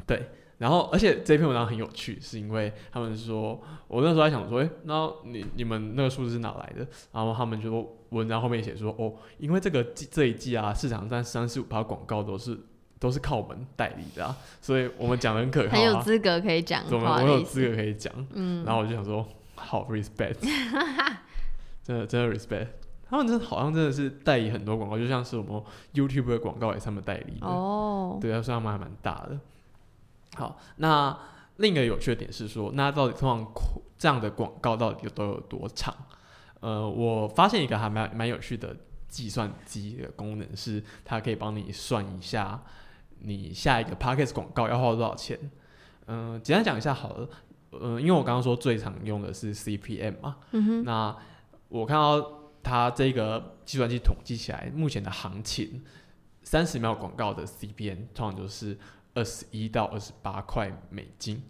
[0.05, 6.87] 对，然后而且这篇文章很有趣，是因为他们说，我那时候在想说，诶，那你你们那个数字是哪来的？
[7.11, 12.57] 然后他们就说文章后面写说，哦，因为这个季这一季啊，市场上三十五趴广告都是
[12.99, 17.29] 都是靠我们代理的啊，所以我们讲的很可靠很有啊，资格可以讲我们话的意思。
[17.31, 18.11] 我有资格可以讲。
[18.33, 20.37] 嗯，然后我就想说，好 respect，
[21.83, 22.67] 真的真的 respect。
[23.09, 25.61] 他们真的好像真的是代理很多广告，就像是我们
[25.93, 27.45] YouTube 的广告也是他们代理的。
[27.47, 29.39] 哦，对啊，所以他们还蛮大的。
[30.37, 31.17] 好，那
[31.57, 33.53] 另一个有趣的点是说，那到底通常
[33.97, 35.93] 这样的广告到底有都有多长？
[36.59, 38.75] 呃，我发现一个还蛮蛮有趣的
[39.07, 42.61] 计算机的功能是，它可以帮你算一下
[43.19, 45.39] 你下一个 Podcast 广告要花多少钱。
[46.05, 47.29] 嗯、简单讲一下好了。
[47.71, 51.15] 呃，因为我刚刚说最常用的是 CPM 嘛，嗯哼，那
[51.67, 55.83] 我看到它这个计算机统计起来，目前的行情，
[56.43, 58.77] 三十秒广告的 CPM 通常就是
[59.17, 61.41] 二十一到二十八块美金，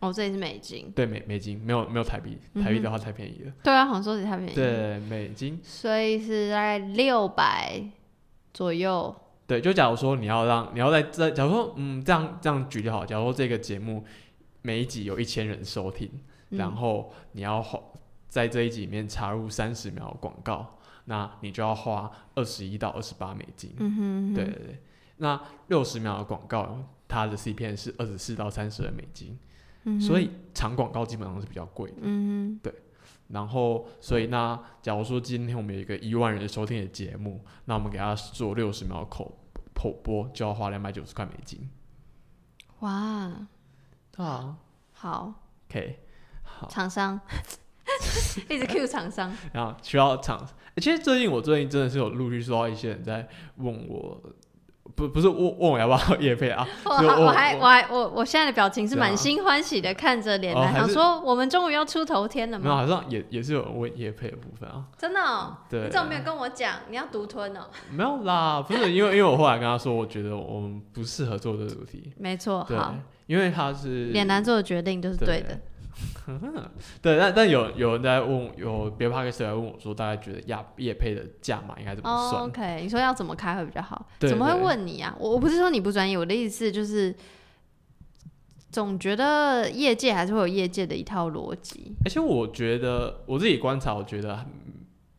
[0.00, 3.52] 哦，这里是美金，对美美金，没有没有台币，台币的话太便宜了。
[3.62, 7.82] 对啊，好像说起太便宜，，对美金，所以是大概六百
[8.52, 14.04] 左右，对，就假如说你要让你要在这，假如说嗯这样这样举例好，假如说这个节目
[14.60, 16.10] 每一集有一千人收听，
[16.50, 16.58] 嗯。
[16.58, 17.80] 然后你要花
[18.28, 23.72] 在这一集里面插入三十秒广告，那你就要花二十一到二十八美金。
[23.78, 24.78] 嗯哼，对对对，
[25.16, 29.38] 那六十秒的广告，它的 CPM 是二十四到三十二美金，
[29.84, 31.96] 嗯所以长广告基本上是比较贵的。
[32.00, 32.60] 嗯
[33.28, 39.38] 然后，所以那假如说今天我们有一个一万人收听的节目，那我们给他做六十秒口
[39.74, 41.68] 口播，就要花两百九十块美金。
[42.80, 43.46] 哇，
[44.12, 44.58] 对啊
[44.92, 45.34] 好
[45.68, 45.98] ，，OK，
[46.42, 47.20] 好，厂商。
[48.48, 54.20] 一直 Q 厂商，然后需要厂、欸其实最近我最近真的是有陆续收到一些人在问我，
[54.94, 64.84] 不不是问问我要不要夜配啊，我 就我还我还我我现在的表情是满心欢喜的看着脸男，想说我们终于要出头天了没有，好像也也是有人问夜配的部分啊。
[64.96, 66.74] 真的哦，对，你怎么没有跟我讲？
[66.88, 67.60] 你要独吞哦。
[67.90, 72.94] 没有啦，不是因为 因为我后来跟他说，我觉得我们不适合做这个主题，没错，对好，，
[73.26, 75.58] 因为他是脸男做的决定就是对的。
[77.02, 84.06] 对，但但有有人在问，有别的 p o d c a 来问我说，大家觉得亚叶配的价码应该怎么哦算？，OK，你说要怎么开会比较好？
[84.18, 85.14] 对怎么会问你啊？
[85.18, 87.14] 我我不是说你不专业，我的意思就是，
[88.70, 94.44] 总觉得业界还是会有业界的一套逻辑，而且我觉得我自己观察，我觉得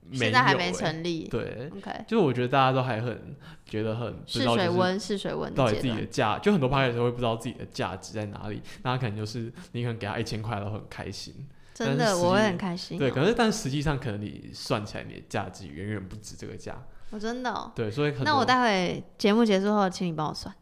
[0.09, 1.27] 没现在还没成立。
[1.27, 6.05] 对，OK，就是我觉得大家都还很觉得很试水温，试水温到底自己的。
[6.05, 11.33] 价，就很多拍的时候会不知道自己的价值在哪里，那他可能就是你可能给他一千块都很开心，
[11.73, 12.99] 真的，我会很开心哦。
[12.99, 16.77] 对，可是但实际上可能你算起来你的价值远远不止这个价，
[17.09, 17.71] 我真的哦。
[17.75, 20.55] 对，所以很那我待会节目结束后，请你帮我算。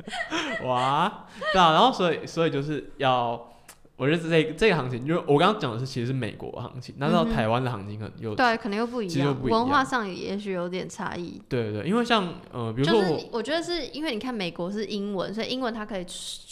[0.64, 3.49] 哇，对啊，然后所以所以就是要，
[4.00, 11.40] 我觉得这个这个行情，就是我刚刚讲的是其实是美国的行情，那到台湾的行情可能又对，可能又不一样，其实不一样文化上也许有点差异。
[11.48, 16.06] 对对对，因为像呃，比如就是说我觉得是因为你看美国是英文，所以英文它可以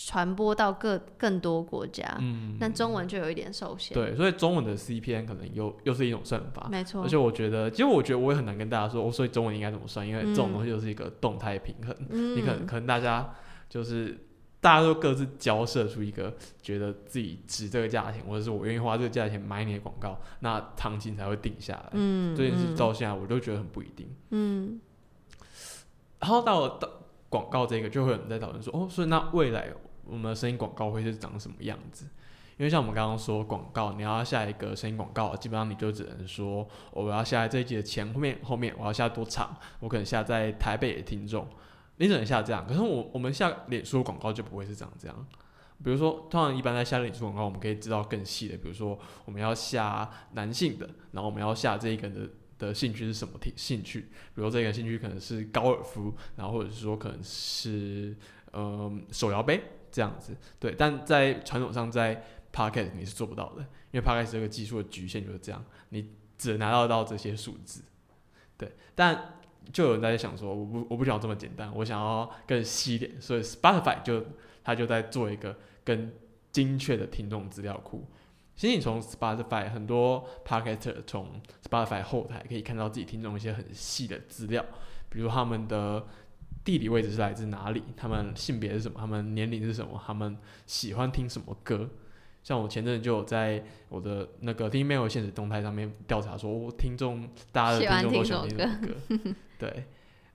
[0.06, 3.94] 传播到各更多国家，嗯，但中文就有一点受限。
[3.94, 6.68] 对，所以中文的 CPN 可能又又是一种算法。
[6.70, 7.18] 没错而且。
[7.18, 11.94] 我觉得，其实我觉得我也很难跟大家说，哦，所以中文应该怎么算，因为这种嗯东西就是一个动态平衡。
[12.10, 13.34] 嗯，你可能可能大家
[13.68, 14.16] 就是
[14.60, 21.90] 大家都各自交涉出一个觉得自己值这个价钱，或者是我愿意花这个价钱买你的广告，那行情才会定下来。
[21.92, 24.08] 嗯，这件事嗯到现在我都觉得很不一定。
[24.30, 24.80] 嗯
[26.18, 26.90] 然后到了到
[27.28, 29.68] 广告这个，就会有人在讨论说，哦，所以那未来
[30.04, 32.06] 我们的声音广告会是长什么样子？
[32.56, 41.46] 因为像我们刚刚说广告，你要下一个声音广告，基本上你就只能说，哦我要下在这一集的前后面，后面我要下多长，我可能下在台北的听众，
[41.98, 42.66] 你只能下这样。
[42.66, 45.26] 可是我我们下脸书广告就不会是这样这样。
[45.84, 58.16] 比如说，通常一般在下脸书广告，我们可以知道更细的，比如说我们要下男性的，然后我们要下这一个人的的兴趣是什么兴兴趣，比如说这个兴趣可能是高尔夫，然后或者是说可能是
[58.52, 60.74] 嗯手摇杯这样子，对。
[60.76, 67.82] 但在传统上，在 p o c k e t 你是做不到的，因为 p o c k e t 这个技术的局限就是这样，你只能拿到到这些数字，
[68.56, 68.72] 对。
[68.96, 69.38] 但
[69.72, 74.24] 就有人在想说，我不我不想要这么简单，我想要更细一点，所以 Spotify 就
[74.64, 76.10] 他就在做一个更
[76.50, 78.06] 精确的听众资料库。
[78.56, 84.64] 其实你从 Spotify 很多 Podcaster 从 Spotify 后台可以看到自己听众一些很细的资料，
[85.08, 86.04] 比如他们的
[86.64, 91.88] 地理位置是来自哪里，他们性别是什么，他们年龄是什么，他们喜欢听什么歌。
[92.42, 99.84] 像我前阵子就有在我的那个听 mail 现实动态上面调查说，我听众大家的听众都喜欢听听什么歌，对。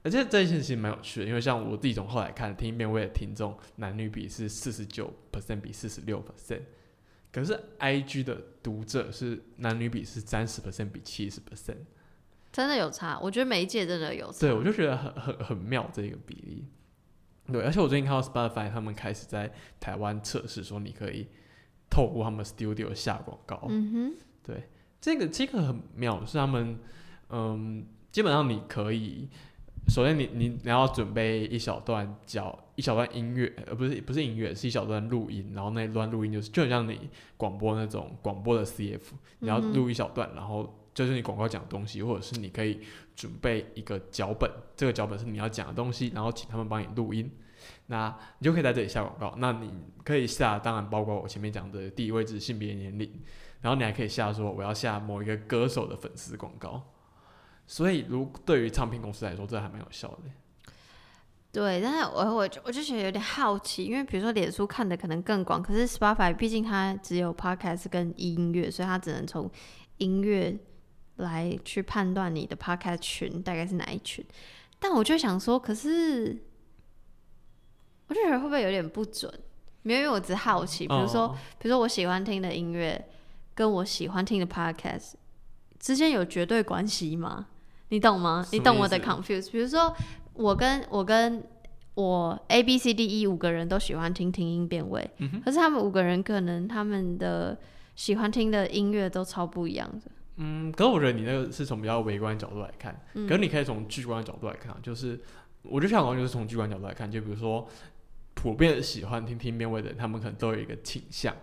[0.06, 6.64] 而且这件事情蛮有趣的，因为像我自己从后来看听一遍，我也听众男女比是四十九 percent 比四十六 percent，
[7.32, 11.78] 可是 IG 的读者是男女比是三十 percent 比七十 percent，
[12.52, 14.40] 真的有差，我觉得每一届真的有差。
[14.42, 16.68] 对我就觉得很很很妙这个比例。
[17.50, 21.30] 对，而且我最近看到 Spotify 他们开始在台湾测试，说你可以
[21.90, 23.68] 透过他们 Studio 下广告。
[23.70, 24.70] 嗯哼，对
[25.00, 26.78] 这个这个很妙，是他们
[27.30, 29.28] 嗯，基本上你可以，
[29.90, 39.02] 首先你你你要准备一小段脚一小段音乐，呃不是不是音乐，是一小段录音，然后那一段录音就是就很像你广播那种广播的 CF，
[39.40, 42.82] 你要录一小段，然后就是你广告讲的东西，或者是你可以
[43.16, 44.48] 准备一个脚本，
[44.78, 47.30] 这个脚本是你要讲的东西，然后请他们帮你录音。
[47.88, 49.36] 那你就可以在这里下广告。
[49.40, 49.72] 那你
[50.04, 53.12] 可以下，当然包括我前面讲的地理位置、性别、年龄，
[53.62, 56.93] 然后你还可以下说我要下某一个歌手的粉丝广告。
[57.66, 60.20] 所以如对于唱片公司来说，这还蛮有效的。
[61.52, 69.50] 对，但是我我就我就觉得有点好奇，因为比如说脸书看的可能更广，可是 Spotify 毕竟它只有 Podcast 跟音乐，所以它只能从
[69.98, 70.58] 音乐
[71.18, 74.26] 来去判断你的 Podcast 群大概是哪一群。
[74.80, 76.44] 但我就想说，可是
[78.08, 79.32] 我就觉得会不会有点不准？
[79.84, 83.10] 没有，因为我只好奇，比如说，哦比如说我喜欢听的音乐
[83.54, 85.14] 跟我喜欢听的 Podcast
[85.78, 87.50] 之间有绝对关系吗？
[87.90, 88.46] 你懂吗？
[88.52, 89.52] 你懂我的 confuse？
[89.52, 89.94] 比如说，
[90.34, 91.44] 我跟我跟
[91.96, 97.58] 我 A B C D E 五个人都喜欢听听音辨位，嗯可是他们五个人可能他们的
[97.96, 100.12] 喜欢听的音乐都超不一样的。
[100.38, 105.22] 嗯，可是我觉得你那个是从比较微观的角度来看，嗯可是你可以从巨观的角度来看，就是
[105.62, 107.68] 我觉得香港就是从巨观角度来看，就比如说
[108.34, 111.36] 普遍喜欢听听辨位的人，他们可能都有一个倾向，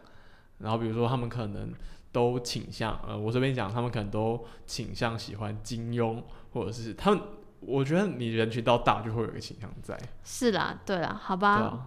[0.58, 1.72] 然后比如说他们可能
[2.12, 7.20] 都倾向，呃，我这边讲，他们可能都倾向喜欢金庸，或者是他们，
[7.60, 11.86] 我觉得你人群到大就会有一个倾向在，是啦，对啦，好吧，啊，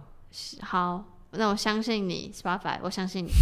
[0.62, 3.30] 好，那我相信你，Spotify，我相信你。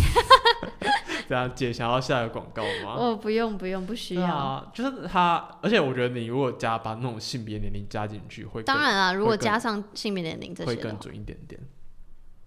[1.29, 2.97] 这样姐想要下个广告吗？
[2.99, 4.27] 哦，不用不用，不需要。
[4.27, 11.61] 啊，就是他，而且我觉得你如果加把那种性别年龄加进去，会更当然啊，如果加上性别年龄这些会更准一点点。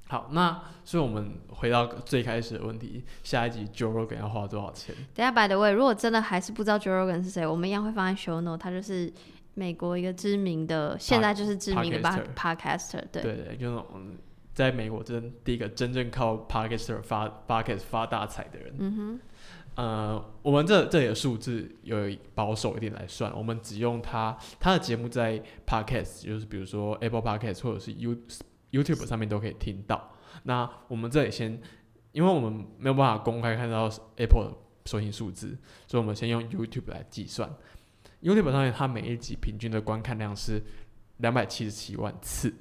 [0.08, 4.96] 好，那所以我们回到最开始的问题，下一集 Joe Rogan 要花多少钱？
[5.14, 8.58] 等下，by the way，如果真的还是不知道 Joe Rogan 是谁，我们一样会放在 show note。
[8.58, 9.12] 他就是
[9.56, 12.00] 美国一个知名的，现在就是知名的
[12.36, 13.02] podcaster。
[13.12, 14.18] 对，对对，就那种嗯
[14.54, 18.74] 在美国真第一个真正靠 Podcaster 发 Podcast 发大财的人。
[18.78, 19.20] 嗯哼，
[19.76, 21.98] 呃，我们这这里的数字有
[22.34, 28.16] 保守一点来算，我们只用他他的节目在 Podcast，就是比如说 Apple Podcast 或者是 You
[28.76, 30.12] YouTube 上面都可以听到。
[30.44, 31.60] 那我们这里先，
[32.12, 34.54] 因为我们没有办法公开看到 Apple 的
[34.86, 35.58] 收听数字，
[35.88, 37.50] 所以我们先用 YouTube 来计算。
[38.22, 40.62] YouTube 上面它每一集平均的观看量是
[41.18, 42.54] 两百七十七万次。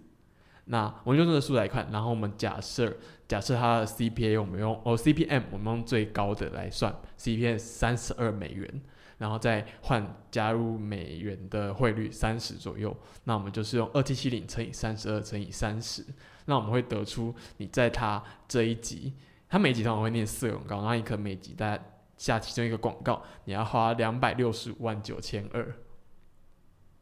[0.66, 2.96] 那我们用这个数来看，然后我们假设
[3.28, 8.82] 假设它的 CPA 我们用哦 CPM 我们用最高的来算，CPM 三十二美元，
[9.18, 16.04] 然后再换加入美元的汇率三十左右，那我们就是用二七七零乘以三十二乘以三十，
[16.46, 19.14] 那我们会得出你在它这一集，
[19.48, 21.84] 它每集通常会念四个广告，然后你可能每集大家
[22.16, 25.74] 下其中一个广告，你要花两百六十五万九千二。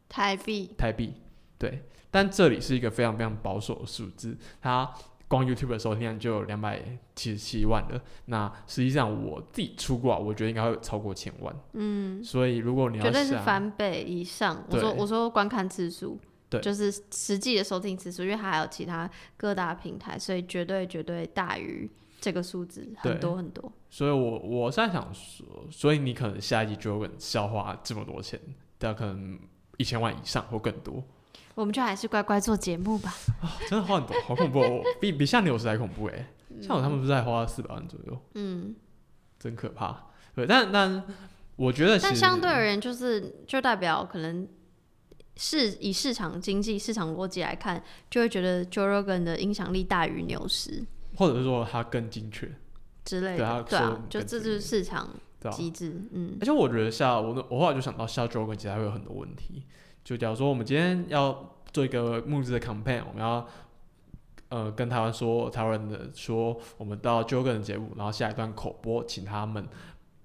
[0.09, 1.15] 台币台币，
[1.57, 4.93] 对，但这里是一个非常非常保守的数字，它
[5.33, 6.79] 光 YouTube 的收听量就有两百
[7.15, 7.99] 七十七万了。
[8.25, 11.55] 那实际上我自己出过啊，我觉得应该会超过千万。
[11.73, 14.63] 嗯，所以如果你要绝对是翻倍以上。
[14.69, 16.19] 我说我说观看次数，
[16.49, 21.89] 对就是实际的收听次数，因为它还有其他各大平台，所以绝对绝对大于
[22.21, 23.71] 这个数字很多很多。
[23.89, 28.39] 所以我我现在想说，所以你可能下一集就会是要花这么多钱，
[28.77, 29.39] 但可能
[29.77, 31.03] 一千万以上或更多，
[31.55, 33.13] 我们就还是乖乖做节目吧。
[33.69, 36.27] 真的花很多，好恐怖哦，比比像牛市还恐怖哎，
[36.61, 38.75] 像我他们不是还花四百万左右，嗯，
[39.39, 40.07] 真可怕。
[40.35, 41.03] 对，但但
[41.55, 44.47] 我觉得但相对而言，就是就代表可能
[45.37, 50.83] 市以市场经济、市场逻辑来看，就会觉得 Joe Rogan 的影响力大于牛市
[51.15, 52.51] 或者是说它更精确，
[53.05, 53.63] 之类的。
[53.63, 55.09] 对啊就这就是市场、
[55.51, 56.01] 机制。
[56.11, 59.63] 嗯而且我觉得下我那我后来就想到下 Joe Rogan 其实还会有很多问题。
[60.03, 63.47] 就假如说我们今天要做一个募资的 campaign，我们要
[64.49, 69.67] 呃跟台湾说台湾人的说我们到 Joe 的节目，然后下一段口播，请他们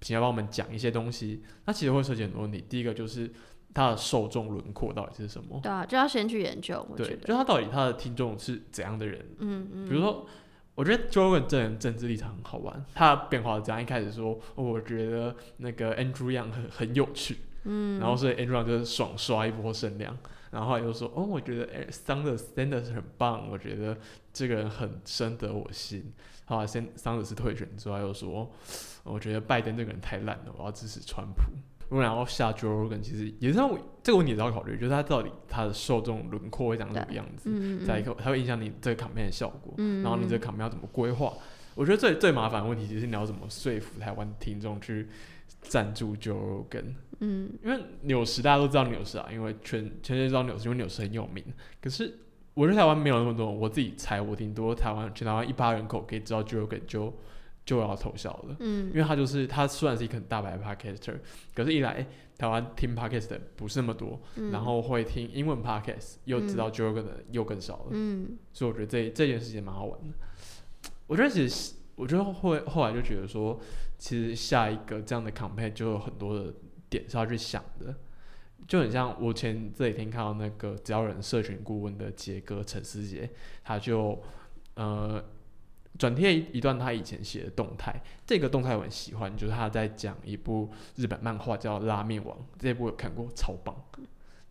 [0.01, 2.65] 请他帮我们讲一些东西，那其实会涉及很多问题。
[2.69, 3.31] 第一个就是
[3.73, 5.61] 他的受众轮廓到底是什么？
[5.63, 6.85] 对啊，就要先去研究。
[6.91, 9.25] 我觉对，得，就他到底他的听众是怎样的人？
[9.39, 10.27] 嗯嗯，比如说，
[10.75, 20.17] 我觉得 Joe Rogan 这人政治立场很好玩，他的变化是这样：一开始说，哦我觉得那个 Andrew Yang 很很有趣，嗯，然后所以 Andrew 就是爽刷一波声量，
[20.51, 23.97] 然后又说，哦，我觉得哎 Sanders Sanders 很棒，我觉得
[24.33, 26.13] 这个人很深得我心。
[26.47, 28.51] 后来 San Sanders 退选之后，他又说，
[29.05, 31.43] 我觉得拜登这个人太烂了，我要支持川普。
[31.91, 33.71] 如果然后下 Joe Rogan，其实也是要
[34.03, 37.85] 这个问题也是要考虑，就是他到底他的受众轮廓会长什么样子。
[37.87, 41.33] 再一个，它会影响你这个 campaign 的效果，嗯然后你这个 campaign 要怎么规划？
[41.79, 45.07] 我觉得最最麻烦的问题，其实你要怎么说服台湾听众去
[45.61, 46.95] 赞助 Joe Rogan？
[47.21, 51.45] 嗯因为纽时大家都知道纽时啊，因为全全世界知道纽时，因为纽时很有名。
[51.81, 52.13] 可是
[52.55, 57.17] 我觉得台湾没有那么多，我自己猜，我顶多台湾全台湾一八人口可以知道 Joe Rogan 就
[57.65, 58.57] 就要偷笑了。
[58.59, 61.15] 嗯因为他就是他虽然是一个很大牌的 podcaster，
[61.55, 62.07] 可是一来、诶
[62.37, 67.87] 台湾听 podcast 的不是那么多，嗯然后会听英文 podcast 又知道 Joe Rogan 的又更少了。
[67.91, 70.15] 嗯所以我觉得这这件事情蛮好玩的。
[71.09, 73.59] 我觉得其实，我觉得会后来就觉得说，
[73.99, 76.55] 其实下一个这样的 campaign 就有很多的
[76.89, 77.95] 点是要去想的，
[78.69, 83.29] 就很像我前这几天看到那个只要人社群顾问的杰哥陈思杰，
[83.65, 84.23] 他就
[84.75, 85.25] 呃
[85.99, 93.75] 转贴一一段他以前写的动态，这个动态我很喜欢，就是他在讲一部日本漫画叫《拉面王》，这部有看过，超棒。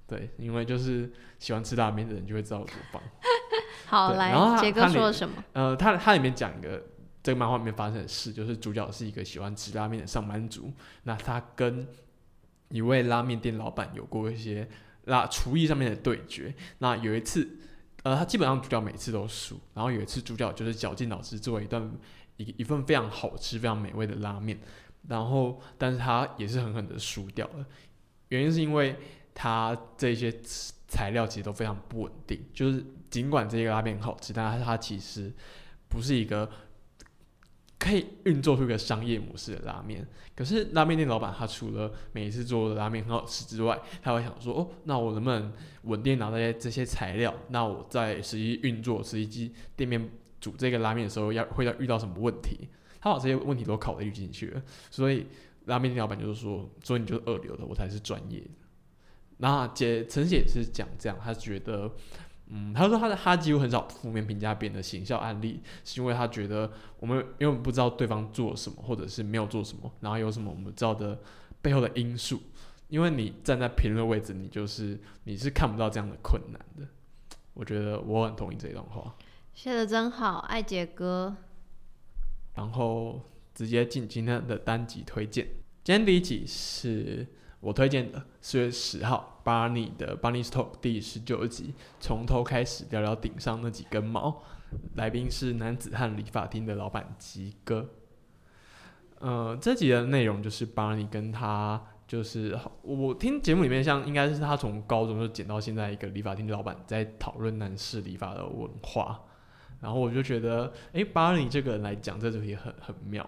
[0.08, 3.04] 对，因为就是喜欢吃拉面的人就会知道我多棒。
[3.86, 5.44] 好，来，杰哥说了什么？
[5.54, 6.82] 呃，他他里面讲一个
[7.22, 10.72] 这个漫画里面发生的事，就是主角是一个喜欢吃拉面的上班族，
[11.04, 11.88] 那他跟
[12.70, 14.68] 一位拉面店老板有过一些
[15.06, 16.54] 拉厨艺上面的对决。
[16.80, 17.48] 那有一次，
[18.04, 21.90] 呃，他基本上主角每次都输，然后有一次主角就是绞尽脑汁做了一段
[22.36, 24.60] 一一份非常好吃、非常美味的拉面，
[25.08, 27.66] 然后但是他也是狠狠的输掉了，
[28.30, 28.98] 原因是因为
[29.40, 30.34] 他这些
[30.88, 35.32] 材料其实都非常不稳定，就是尽管这个拉面很好吃，但是它其实
[35.88, 36.50] 不是一个
[37.78, 40.08] 可以运作出一个商业模式的拉面。
[40.36, 47.32] 可是拉面店老板他除了每一次做的拉面很好吃之外，他会想说，哦，那我能不能稳定拿这些这些材料？
[47.50, 50.10] 那我在实际运作、实际店面
[50.42, 52.68] 煮这个拉面的时候要会要遇到什么问题？
[53.00, 55.28] 他把这些问题都考虑进去了，所以
[55.66, 58.50] 拉面店老板就是说，所以你就是二流的，我才是专业的。
[59.38, 61.92] 那姐陈姐也是讲这样，她觉得，
[62.48, 71.20] 嗯，她说她的他几乎很少负面评价别人的行销案例，是因为她觉得我们因为我们不知道对方做了什么，或者是没有做什么，然后有什么我们不知道的
[71.62, 72.42] 背后的因素，
[72.88, 76.88] 因为你站在评论位置，你就是你是看不到这样的困难的。
[77.54, 79.16] 我觉得我很同意这段话，
[79.54, 81.36] 写的真好，爱杰哥。
[82.56, 83.22] 然后
[83.54, 85.48] 直接进今天的单集推荐。
[85.84, 87.28] 今天第一集是
[87.60, 94.44] 我推荐的，四月十号 Barney 的 Barney Talk 第十九集，从头开始聊聊顶上那几根毛。
[94.96, 97.90] 来宾是男子汉理发厅的老板吉哥。
[99.20, 109.20] 呃，这集的内容就是 Barney 跟他，就是我听节目里面像应该是他从高中就剪到现在一个理发厅的老板在讨论男士理发的文化。
[109.80, 113.28] 然后我就觉得，诶 b a r n e y 这个人来讲这主题很很妙。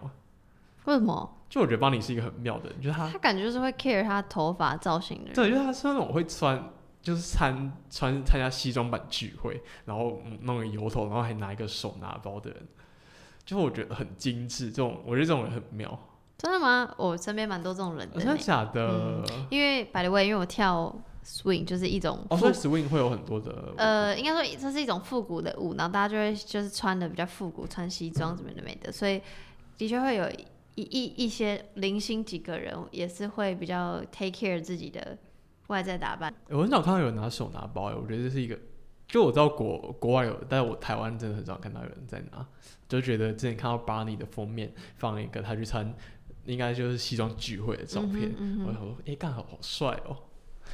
[0.89, 1.37] 为什么？
[1.49, 5.33] 就我觉得 Barney 是一个很妙的人，就是他，他感觉就是会 care 他头发造型的人。
[5.33, 6.71] 对，就是他是那种会穿，
[7.01, 12.67] 就是参穿参加西装版聚会，然后嗯弄个油头，然后还拿一个手拿包的人，
[13.45, 14.69] 就我觉得很精致。
[14.69, 15.97] 这种我觉得这种人很妙。
[16.37, 16.89] 真的吗？
[16.97, 18.37] 我身边蛮多这种人的真的。
[18.37, 19.23] 假的？
[19.49, 29.21] 因为 by the way，因为我跳 swing 就是一种哦，复所以 swing 会有很多的，呃，应该说这是一种复古的舞，然后大家就会就是穿的比较复古，穿西装什么的没的，所以
[29.77, 30.31] 的确会有
[30.80, 35.17] 一一一些零星几个人也是会比较 take care 自己的
[35.67, 36.34] 外在打扮。
[36.49, 38.57] 我很少看到有人拿手拿包，我觉得这是一个，
[39.07, 42.45] 就我知道国国外有，但是我台湾真的很少看到有人在拿，
[42.88, 45.93] 就觉得之前看到 Barney 的封面放了一个他去参，
[46.45, 50.15] 应该就是西装聚会的照片，嗯哼嗯哼我想说，诶，干好好帅哦。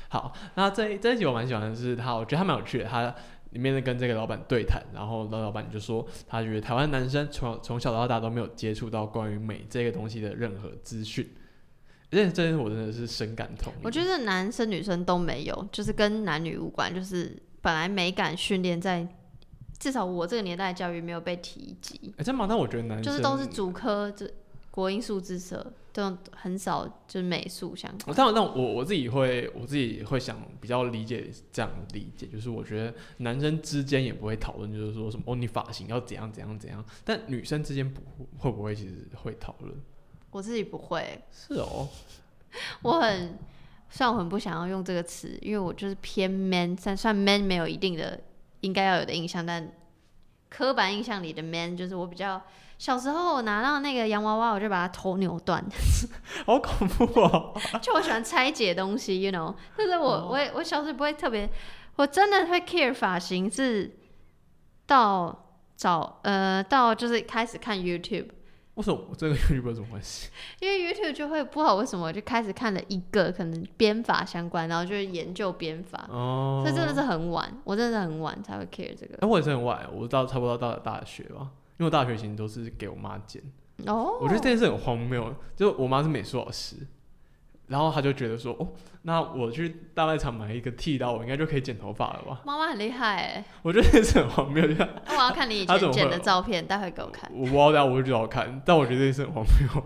[0.09, 3.13] 好，那这一这一集我蛮喜欢的是他，我觉得他蛮有趣的，他
[3.55, 11.25] 里面的跟这个老板对谈，然后那老板就说，他觉得台湾男生从从小到大都没有接触到关于美这个东西的任何资讯，
[12.11, 13.77] 而且这件事我真的是深感同意。
[13.81, 19.07] 我觉得男生女生都没有，就是跟男女无关，就是本来美感训练在
[19.79, 22.45] 至少我这个年代的教育没有被提及，哎、真吗？
[22.49, 24.29] 但我觉得男生就是都是主科，这
[24.75, 28.13] 国英数字社这种很少就是美术相关。
[28.13, 38.01] 但但我我自己会我自己会想比较理解这样理解，就是我觉得男生之间也不会讨论，就是说什么哦你发型要怎样怎样怎样，但女生之间不
[38.37, 39.73] 会不会其实会讨论？
[40.31, 41.87] 我自己不会，是哦，
[42.83, 43.39] 我很
[43.89, 48.19] 虽然我很不想要用这个词，因为我就是偏 man，但算 man 没有一定的
[48.59, 49.71] 应该要有的印象，但
[50.49, 52.41] 刻板印象里的 man 就是我比较
[52.77, 55.63] 小时候我拿到那个洋娃娃，我就把它头扭断，
[56.45, 57.53] 好恐怖哦！
[57.81, 61.49] 就我喜欢拆解东西，you know，就是我、哦我也我小时候不会特别，
[61.95, 63.97] 我真的会 care 发型是
[64.85, 68.27] 到早呃到就是开始看 YouTube。
[68.75, 70.29] 为什么这个 YouTube 有什么关系？
[70.59, 79.15] 因为 YouTube 就会不好为什么我就开始看了一个可能编法相关，然后就是研究编法，哦，所以真的是很晚，我真的是很晚才会 care 这个。
[79.21, 81.47] 哎、我也是很晚，我到差不多到了大学吧，
[81.77, 83.41] 因为我大学其实都是给我妈剪。
[83.85, 86.77] 哦，我觉得这件事很荒谬，就我妈是美术老师，
[87.67, 88.69] 然后她就觉得说，哦，
[89.01, 92.41] 那我去大卖场买一个剃刀，我应该就可以剪头发了吧？
[92.45, 97.29] 妈妈很厉害哎，我觉得这件事很荒谬，就那我要看你以前剪的照片，待会给我看。
[97.33, 99.83] 我不知道，但我就觉得好看，但我觉得这件事很荒谬。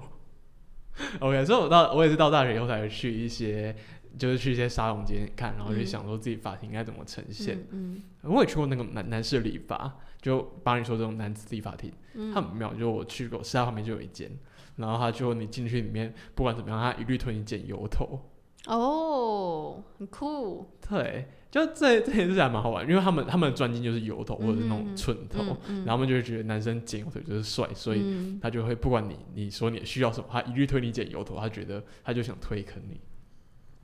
[1.22, 3.76] OK，所以我到我也是到大学以后才会去一些，
[4.18, 7.66] 就是去一些沙龙间看，然后就嗯想说自己发型应该怎么呈现。
[7.72, 12.74] 嗯我也去过那个男男士理发，就帮你说这种男子理发厅，嗯它很妙。
[12.74, 14.30] 就我去过，师大旁边就有一间，
[14.76, 18.20] 然后他就你进去里面，不管怎么样，他一律推你剪油头，
[18.67, 20.70] 哦，很酷。
[20.89, 32.99] 对，就这这件事还蛮好玩，因为他们他们的专精就是油头或者是那种寸头，嗯嗯然后他们就会觉得男生剪油头就是帅，所以嗯他就会不管你你说你需要什么，他一律推你剪油头，他觉得他就想推坑你，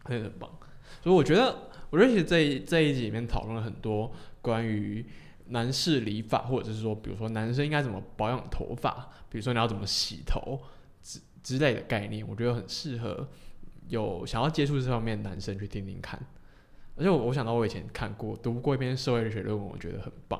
[0.07, 0.49] 那很棒。
[1.03, 4.11] 所以我觉得，我觉得其实这一这一集里面讨论了很多
[4.41, 5.05] 关于
[5.47, 10.59] 男士理发，或者是说，比如说男生应该怎么保养头发，比如说你要怎么洗头
[11.01, 13.27] 之之类的概念，我觉得很适合
[13.87, 16.19] 有想要接触这方面的男生去听听看。
[16.97, 20.39] 而且我我想到我以前看过读过一篇社会学论文，我觉得很棒，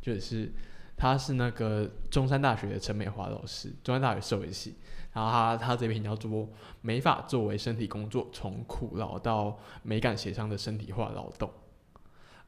[0.00, 0.52] 就是
[0.96, 4.76] 他是那个中山大学的陈美华老师，中山大学社会系，
[5.12, 6.30] 然后他他这篇叫做
[6.80, 11.48] 《美发作为身体工作，从苦劳到美感协商的身体化劳动》。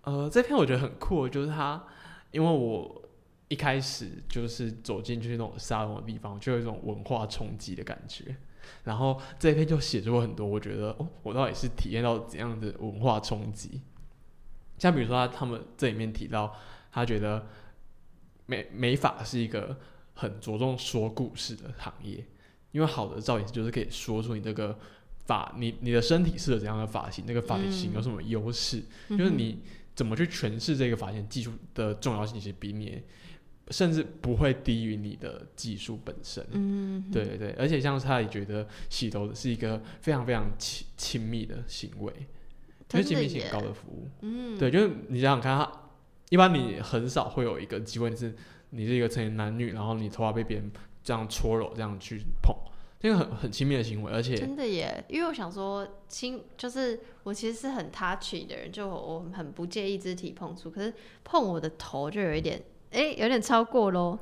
[0.02, 1.84] 呃，这篇我觉得很酷，就是他，
[2.30, 3.02] 因为我
[3.48, 8.36] 一开始就是走进去那种沙龙的地方，就有一种文化冲击的感觉。
[8.84, 13.80] 然后这一篇就写出了很多，我觉得哦，我到底是体验到怎样的文化冲击？
[14.78, 16.54] 像比如说他他们这里面提到，
[16.92, 17.46] 他觉得
[18.46, 19.78] 美美法是一个
[20.14, 22.24] 很着重说故事的行业，
[22.72, 24.78] 因为好的造型师就是可以说出你这个
[25.24, 29.62] 发你你的身体适合怎样的发型，那个发型有什么优势，就是你
[29.98, 33.02] 怎么去诠释这个发型技术的重要性，其实比你
[33.72, 36.46] 甚至不会低于你的技术本身。
[36.52, 42.12] 嗯，对对对，而且像是他也觉得洗头是一个非常非常亲亲密的行为，
[42.88, 44.08] 就是亲密性很高的服务。
[44.20, 45.72] 嗯，对，就是你想想看，他
[46.30, 48.32] 一般你很少会有一个机会是，
[48.70, 50.70] 你是一个成年男女，然后你头发被别人
[51.02, 52.54] 这样搓揉，这样去碰，
[53.00, 60.92] 这个很很亲密的行为，而且真的耶，因为我想说，亲，就是我其实是很 touchy 的人，就我我很不介意肢体碰触，可是
[61.24, 64.18] 碰我的头就有一点，哎、有点超过咯。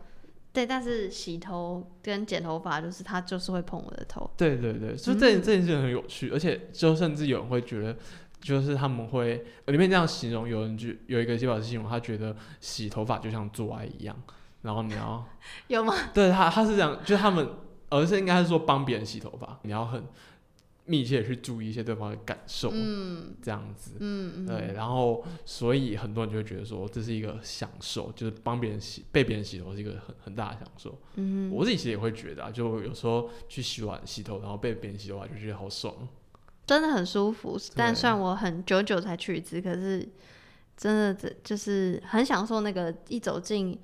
[0.53, 4.31] 对，但是洗头跟剪头发，就是他就是会碰我的头。
[4.39, 7.95] 对对对，就嗯这、这件事很有趣，而且就甚至有人会觉得，
[8.41, 14.17] 就是他们会呃里面这样形容，有人就有一个写法是形容他觉得洗头发就像做爱一样，
[14.63, 15.23] 然后你要
[15.69, 15.95] 有吗？
[16.15, 17.47] 对他他是这样，就是他们，
[17.89, 20.05] 而是应该是说帮别人洗头发，你要很
[20.89, 23.97] 密切去注意一些对方的感受，嗯这样子。
[23.99, 30.97] 嗯嗯，对，然后所以很多人就会觉得说这是一个享受，就是帮别人洗、被别人洗头是一个很很大的享受。
[31.17, 35.93] 嗯我自己其实也会觉得啊，就有时候去洗碗、洗头，然后被别人洗头发，就觉得好爽。
[36.67, 37.59] 真的很舒服。
[37.75, 40.09] 但虽然我很久久才去一次，可是
[40.77, 43.81] 真的这就是很享受那个一走进洗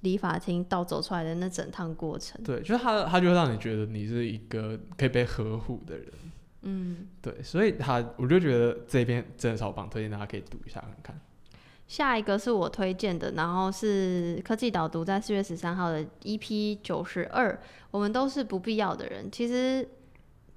[0.00, 2.42] 理发厅到走出来的那整趟过程。
[2.42, 6.06] 对，就是他，他就会让你觉得你是一个可以被呵护的人。
[6.62, 11.20] 嗯，对，所以他我就觉得这篇真的超棒，推荐大家可以读一下看看。
[11.86, 17.56] 下一个是我推荐的，然后是科技导读在四月十三号的 EP 九十二，
[17.92, 19.30] 我们都是不必要的人。
[19.30, 19.88] 其实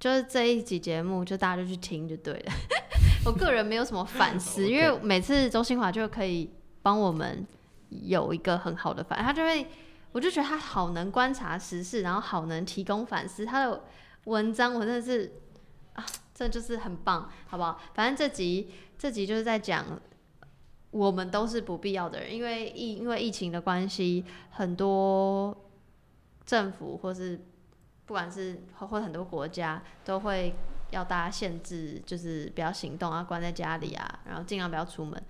[0.00, 2.52] 就是这一集节目，就大家就去听就对了。
[3.24, 6.50] 我个人没有什么反思， 因为每次周新华就可以
[6.82, 7.46] 帮我们
[7.90, 9.66] 有一个很好的反，他就会，
[10.12, 13.84] 我就觉得他好能观察时事，然后好能提供反思，他的
[14.24, 15.40] 文章我真的是
[15.94, 17.80] 啊，这就是很棒，好不好？
[17.94, 20.00] 反正这集这集就是在讲。
[20.92, 25.56] 我们都是不必要的人，因为疫因为疫情的关系，很多
[26.44, 27.40] 政府或是
[28.06, 30.52] 不管是或或很多国家都会
[30.90, 35.22] 要大家限制，就是不要行动啊，关在家里啊，然后尽量不要出门，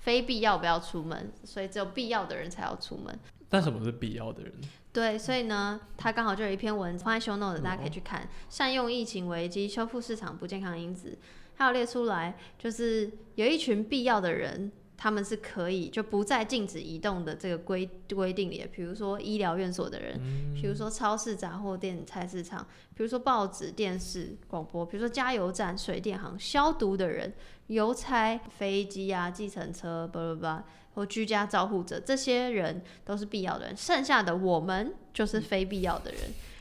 [0.00, 3.18] 非必要不要出门，所以只有必要的人才要出门。
[3.48, 4.52] 但什么是必要的人？
[4.92, 8.28] 对，所以呢，他刚好就有一篇文放在 show note，大家可以去看。
[8.48, 11.16] 善用疫情危机修复市场不健康因子，
[11.54, 20.18] 还有列出来，就是有一群必要的人，他们是可以就不再禁止移动的这个规规定里，比如说医疗院所的人，
[20.54, 27.32] 比如说超市、杂货店、菜市场，比如说报纸、电视、广播，比如说加油站、水电行、消毒的人、
[27.70, 30.64] 邮差、飞机啊、计程车，巴拉巴拉，
[30.94, 36.20] 或居家照护者，这些人都是必要的人，剩下的我们就是非必要的人，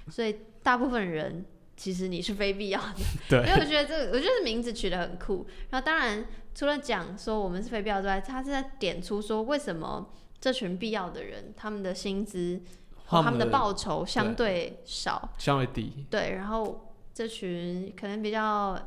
[0.09, 1.45] 所以大部分人。
[1.79, 2.95] 其实你是非必要的，
[3.29, 5.47] 对因为我觉得这个，我觉得名字取得很酷。
[5.69, 10.09] 然后当然，除了讲说我们是非必要之外，他是在点出说为什么
[10.41, 12.61] 这群必要的人，他们的薪资、
[13.05, 18.77] 或他们的报酬相对少，相对低，对，然后这群可能比较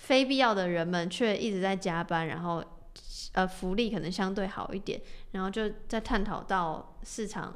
[0.00, 2.64] 非必要的人们却一直在加班，然后
[3.32, 5.00] 呃福利可能相对好一点，
[5.32, 7.54] 然后就在探讨到市场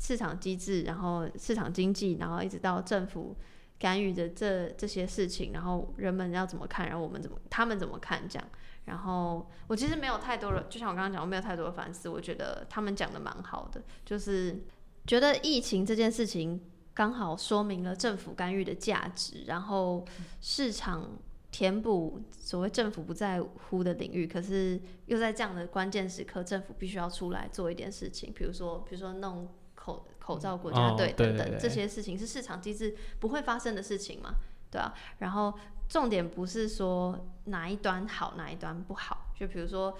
[0.00, 3.36] 市场机制，然后市场经济，然后一直到政府
[3.78, 8.48] 干预的这这些事情，然后人们要怎么看，然后我们怎么他们怎么看这样。
[8.86, 12.08] 然后我其实没有太多的，就像我刚刚讲，我没有太多的反思。
[12.08, 14.64] 我觉得他们讲的蛮好的，就是
[15.06, 16.60] 觉得疫情这件事情
[16.92, 20.04] 刚好说明了政府干预的价值，然后
[20.40, 21.10] 市场
[21.54, 34.34] 填补所谓政府不在乎的领域，可是又在这样的关键时刻，政府必须要出来做一点事情，比如说，比如说弄口口罩国家哦队等等、这些事情，是市场机制不会发生的事情嘛？
[34.68, 34.92] 对啊。
[35.18, 35.54] 然后
[35.88, 39.96] 重点不是说哪一端好，哪一端不好，就比如说，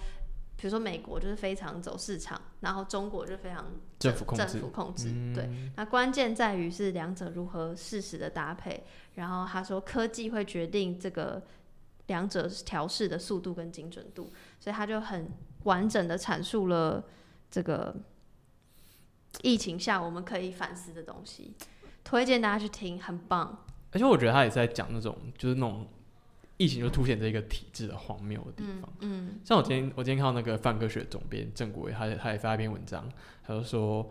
[0.57, 3.65] 比如说美国就是非常走市场，然后中国就非常
[3.99, 5.49] 政政府控制府控制，嗯对。
[5.75, 8.83] 那关键在于是两者如何适时的搭配。
[9.15, 11.41] 然后他说，科技会决定这个
[12.07, 14.29] 两者调试的速度跟精准度，
[14.59, 15.29] 所以他就很
[15.63, 17.03] 完整的阐述了
[17.49, 17.95] 这个
[19.41, 21.53] 疫情下我们可以反思的东西，
[22.03, 23.65] 推荐大家去听，很棒。
[23.91, 25.87] 而且我觉得他也是在讲那种，就是那种
[26.57, 28.93] 疫情就凸显这一个体制的荒谬的地方。
[29.01, 33.09] 嗯像我今天我今天看到那个范科学总编郑国伟，他他也发一篇文章，
[33.43, 34.09] 他就说，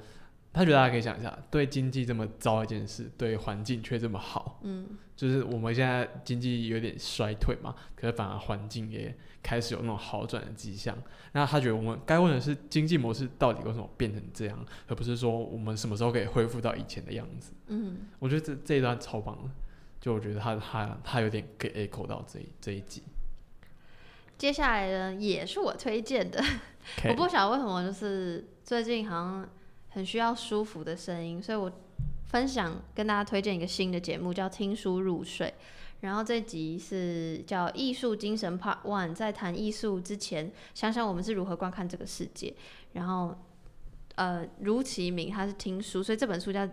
[0.52, 10.98] 他觉得大家可以想一下，对经济这么糟一件事，对环境却这么好，嗯就是我们现在经济有点衰退嘛，可是反而环境也开始有那种好转的迹象。
[11.32, 17.52] 那他觉得我们该问的是，经济模式到底为什么变成这样，而不是说我们什么时候可以恢复到以前的样子。
[17.68, 19.50] 嗯，我觉得这这一段超棒的，
[20.04, 23.02] 就我觉得他他他有点给 echo 到这一这一集。
[24.36, 26.44] 接下来呢也是我推荐的，
[27.08, 29.48] 我不晓得为什么，就是最近好像
[29.88, 31.72] 很需要舒服的声音，所以我
[32.26, 35.46] 分享跟大家推荐一个新的节目，叫《听书入睡》。
[36.00, 42.52] 然后这集是叫《艺术精神 Part One》，在谈艺术之前，想想我们是如何观看这个世界。
[42.92, 43.34] 然后，
[44.16, 46.60] 呃，如其名，它是听书，所以这本书叫《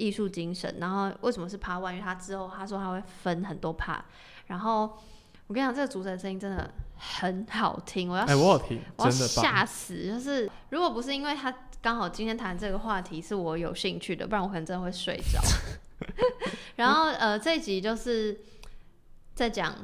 [0.00, 0.74] 艺术精神》。
[0.80, 1.92] 然后为什么是 Part One？
[1.92, 4.00] 因为他之后他说他会分很多 Part。
[4.46, 4.98] 然后
[5.46, 9.26] 我跟你讲，这个主持人声音真的很好听，我要哎、我有听，我要真的。
[9.28, 10.06] 吓死！
[10.06, 15.40] 就是如果不是因为他刚好今天谈这个话题是我有兴趣的，不然我可能真的会睡着。
[16.76, 18.40] 然后呃，这一集就是
[19.34, 19.74] 在讲，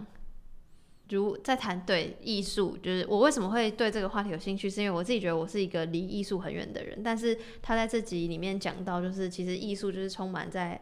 [1.10, 10.80] 如在谈对艺术，就是我为什么会对这个话题有兴趣，是因为我自己觉得我是一个离艺术很远的人，但是他在这集里面讲到，就是其实艺术就是充满在。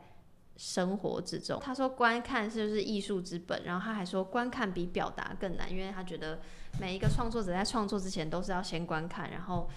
[0.56, 6.38] 生活之中，他说观看是就是艺术之本，然后他还说观看比表达更难，因为他觉得
[6.80, 9.68] 每一个创作者在创作之前都是要先观看，然后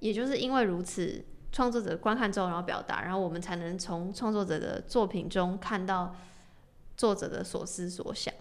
[0.00, 6.14] 也就是因为如此，创作者观看之后然后表达，然后我们才能从创作者的作品中看到
[6.94, 8.34] 作者的所思所想。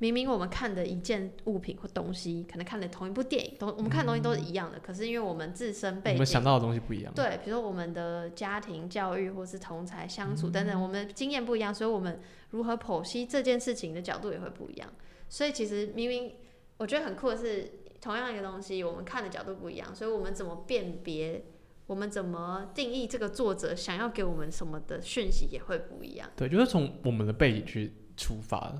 [0.00, 7.12] 明明我们看的一件物品或东西，可能看的同一部电影，都我们看的东西都是一样的，可是因为我们自身背景我们想到的东西不一样。
[7.14, 14.88] 对，比如说我们的家庭教育或是同才相处等等，我们经验不一样，所以我们如何剖析这件事情的角度也会不一样。
[15.28, 16.32] 所以其实明明
[16.78, 17.70] 我觉得很酷的是，
[18.00, 21.44] 同样一个东西，我们看的角度不一样，所以我们怎么辨别，
[21.86, 26.26] 我们怎么定义这个作者想要给我们什么的讯息也会不一样。
[26.34, 28.72] 对，就是从我们的背景去出发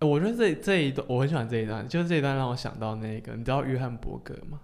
[0.00, 4.60] 我觉得这这一段我很喜欢这一段，就是这一段让我想到那个，你知道约翰伯格吗？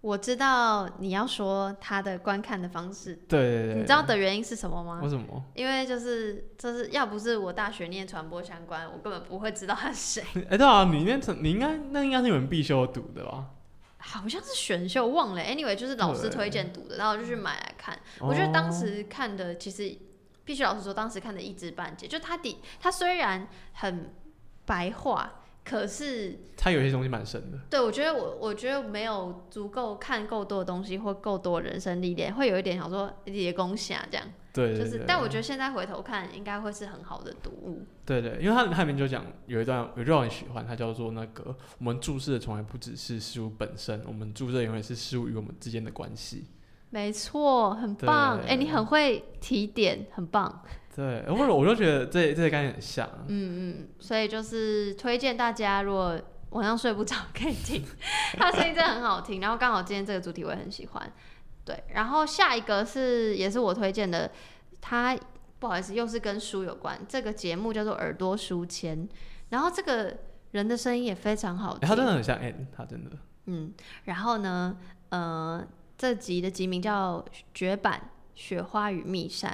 [0.00, 5.00] 我知道你要说他的观看的方式，对对对，你知道的原因是什么吗？
[5.02, 5.42] 为什么？
[5.54, 10.24] 因为就是就是要不是我大学念传播相关，我根本不会知道他是谁。
[10.50, 13.46] 哎、对啊，你那你应该那应该是你们必修读的吧？
[13.96, 15.40] 好像是选秀，忘了。
[15.40, 17.98] Anyway，就是老师推荐读的，然后我就去买来看。
[18.20, 19.96] 我觉得当时看的其实
[20.44, 22.06] 必须老实说，当时看的一知半解。
[22.06, 24.12] 就他底他虽然很
[24.66, 27.58] 白话，可是他有些东西蛮深的。
[27.70, 34.26] 对我觉得我我觉得没有足够看够多的东西或够多的人生历练，会有一点想说也恭喜啊这样。
[34.52, 37.84] 对就是，但我觉得现在回头看，应该会是很好的读物。
[38.06, 46.44] 对对，因为他他里面就讲有一段有一段我很喜欢，它叫做那个我们注视的从来不只是事物本身，我们注视的永远是事物与我们之间的关系。
[46.94, 48.38] 没错，很棒。
[48.38, 50.62] 哎、对你很会提点，很棒。
[50.94, 53.24] 对，或者我就觉得这这个概念很像啊。
[53.26, 56.16] 嗯嗯，所以就是推荐大家，如果
[56.50, 57.82] 晚上睡不着可以听，
[58.38, 59.40] 他声音真的很好听。
[59.40, 61.12] 然后刚好今天这个主题我也很喜欢，
[61.64, 61.82] 对。
[61.94, 64.30] 然后下一个是也是我推荐的，
[64.80, 65.18] 他
[65.58, 69.08] 不好意思又是跟书有关，这个节目叫做耳朵书签。
[69.48, 70.16] 然后这个
[70.52, 73.10] 人的声音也非常好听，欸他真的很像 N，他真的。
[73.46, 73.74] 嗯。
[74.04, 74.76] 然后呢，
[75.08, 75.66] 呃，
[75.96, 77.20] 这集的集名叫
[77.52, 79.50] 《绝版雪花与蜜扇》。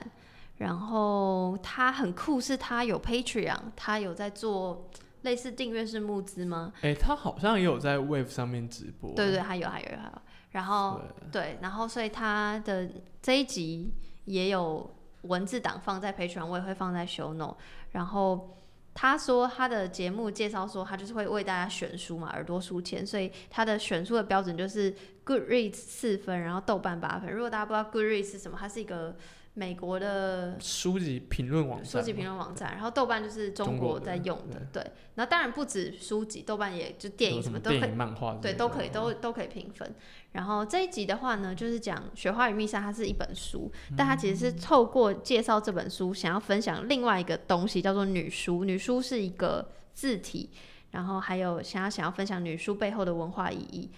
[0.58, 4.90] 然后他很酷，是他有 Patreon，他有在做
[5.22, 6.70] 类似订阅式募资吗？
[6.82, 9.14] 哎、他好像也有在 Wave 上面直播。
[9.14, 10.22] 对对，还有还有还有。
[10.50, 11.00] 然后
[11.32, 12.90] 对，然后所以他的
[13.22, 13.94] 这一集
[14.26, 17.56] 也有文字档放在 Patreon，我也会放在 Show Note。
[17.92, 18.59] 然后
[18.92, 27.32] 他说他的节目介绍说，他就是会为大家选书嘛，耳朵书签，所以他的选书的标准就是 Goodreads 四分，然后豆瓣八分。
[27.32, 29.16] 如果大家不知道 Goodreads 是什么，它是一个
[29.54, 34.80] 美国的书籍评论网站，书籍评论网站，然后豆瓣就是中国在用的，对。
[35.16, 39.92] 然后当然不止书籍，豆瓣也就电影什什么都可以、漫画对，都可以，哦都都可以评分。
[40.32, 48.64] 然后这一集的话呢，就是讲《雪花与密莎》，它是一本书，但它其实是透过介绍这本书，想要分享另外一个东西，叫做女书。
[48.64, 50.48] 女书是一个字体，
[50.92, 53.90] 然后还有想要想要分享女书背后的文化意义。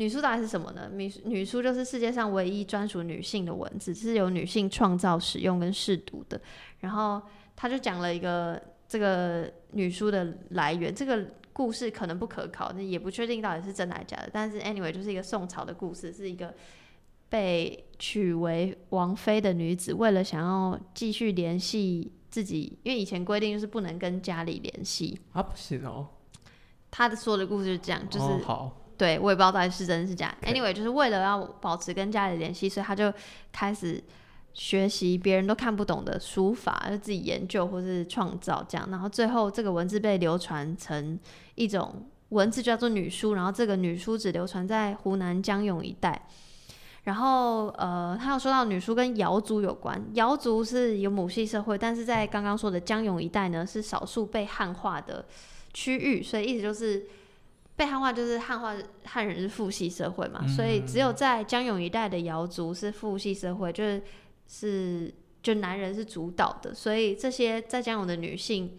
[0.00, 0.90] 女书到底是什么呢？
[0.94, 6.40] 女女书就是世界上唯一专属女性的文字，是由女性创造、使用跟试读的。
[6.78, 7.20] 然后
[7.54, 11.22] 他就讲了一个这个女书的来源，这个
[11.52, 14.30] 故事可能不可靠，那也不确定到底是真的还是假的。
[14.32, 16.54] 但是 anyway，就是一个宋朝的故事，是一个
[17.28, 25.20] 被娶为王妃的女子，为了想要继续联系自己，因为以前规定就是不能跟家里联系。
[25.32, 26.08] 啊，不行哦，
[26.90, 30.36] 他的说的故事就是这样，就是、哦好，对我也不知道到底是真是假。
[30.42, 33.10] Anyway，就是为了要保持跟家里联系，所以他就
[33.50, 33.98] 开始
[34.52, 38.86] 学习别人都看不懂的书法，就自己研究或是创造这样。
[38.90, 41.18] 然后最后这个文字被流传成
[41.54, 43.32] 一种文字，叫做女书。
[43.32, 46.26] 然后这个女书只流传在湖南江永一带。
[47.04, 55.24] 然后，呃，他有说到女书跟瑶族有关，瑶族是有母系社会，但是在刚刚说的江永一带呢，是少数被汉化的
[55.72, 57.06] 区域，所以意思就是
[57.80, 58.76] 被汉化就是汉化
[59.06, 64.02] 汉人是父系社会嘛，所以只有在江永一带的瑶族是父系社会，就是
[64.46, 68.78] 是就男人是主导的，所以这些在江永的女性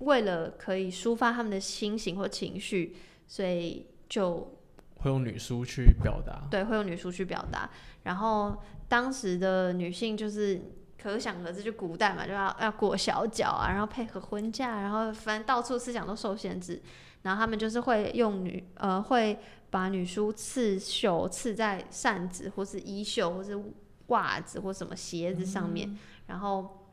[0.00, 2.94] 为了可以抒发他们的心情或情绪，
[3.26, 4.54] 所以就
[4.98, 7.70] 会用女书去表达，对，会用女书去表达。
[8.02, 10.60] 然后当时的女性就是
[11.02, 16.82] 可想而知，就古代嘛，就要要裹小脚啊，然后配合婚嫁，然后反正到处思想都受限制。
[17.26, 19.36] 然后他们就是会用女呃，会
[19.68, 23.60] 把女书刺绣刺在扇子或是衣袖或是
[24.06, 25.98] 袜子或什么鞋子上面，
[26.28, 26.86] 然后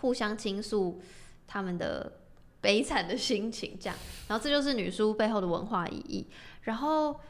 [0.00, 1.00] 互相倾诉
[1.46, 2.12] 他们的
[2.60, 3.96] 悲惨的心情，这样。
[4.26, 6.26] 然后这就是女书背后的文化意义。
[6.62, 7.20] 然后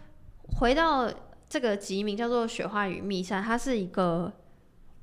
[0.59, 1.12] 回到
[1.47, 4.32] 这个集名叫做《雪花与蜜扇》，它是一个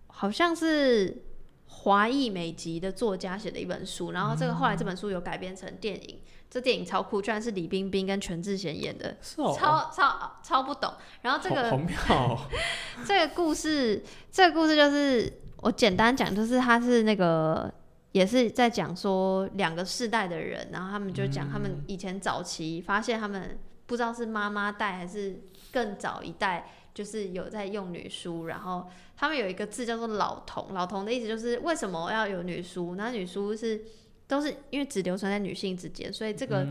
[0.08, 1.24] 好像是
[1.68, 6.20] 华裔美籍的作家写的一本书，然后这个后来这本书有改编成电影，
[6.50, 10.94] 这电影超酷，居然是李冰冰跟全智贤演的，是哦，超超超不懂。
[11.22, 12.40] 然后这个好好妙哦，
[13.06, 17.70] 这个故事，这个故事就是我简单讲，就是他是那个
[18.14, 25.42] 也是在讲说两个世代的人，然后他们就讲他们以前早期发现他们不知道是妈妈代还是
[25.74, 28.88] 更早一代，就是有在用女书，然后
[29.18, 32.96] 他们有一个字叫做老童，老童的意思就是为什么要有女书？
[32.96, 33.84] 那女书是。
[34.28, 36.68] 都是因为只流传在女性之间，所以这个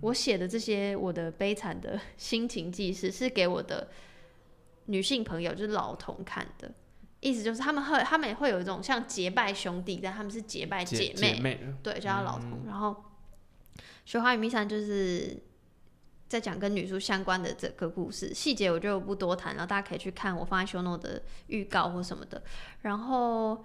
[0.00, 3.88] 我写的这些我的悲惨的 心情记事是给我的
[4.86, 6.70] 女性朋友，就是老同看的。
[7.20, 12.66] 意思就是他们会，他们也会有一种像结拜兄弟，但他们是结拜姐妹，姐妹，对，叫他老童。
[12.66, 12.90] 然后
[14.04, 15.34] 《雪花与蜜山》就是
[16.28, 22.42] 在讲跟女书相关的这个故事，细节我就不多谈，然后大家可以去看我放在 show note 的预告或什么的。
[22.82, 23.64] 然后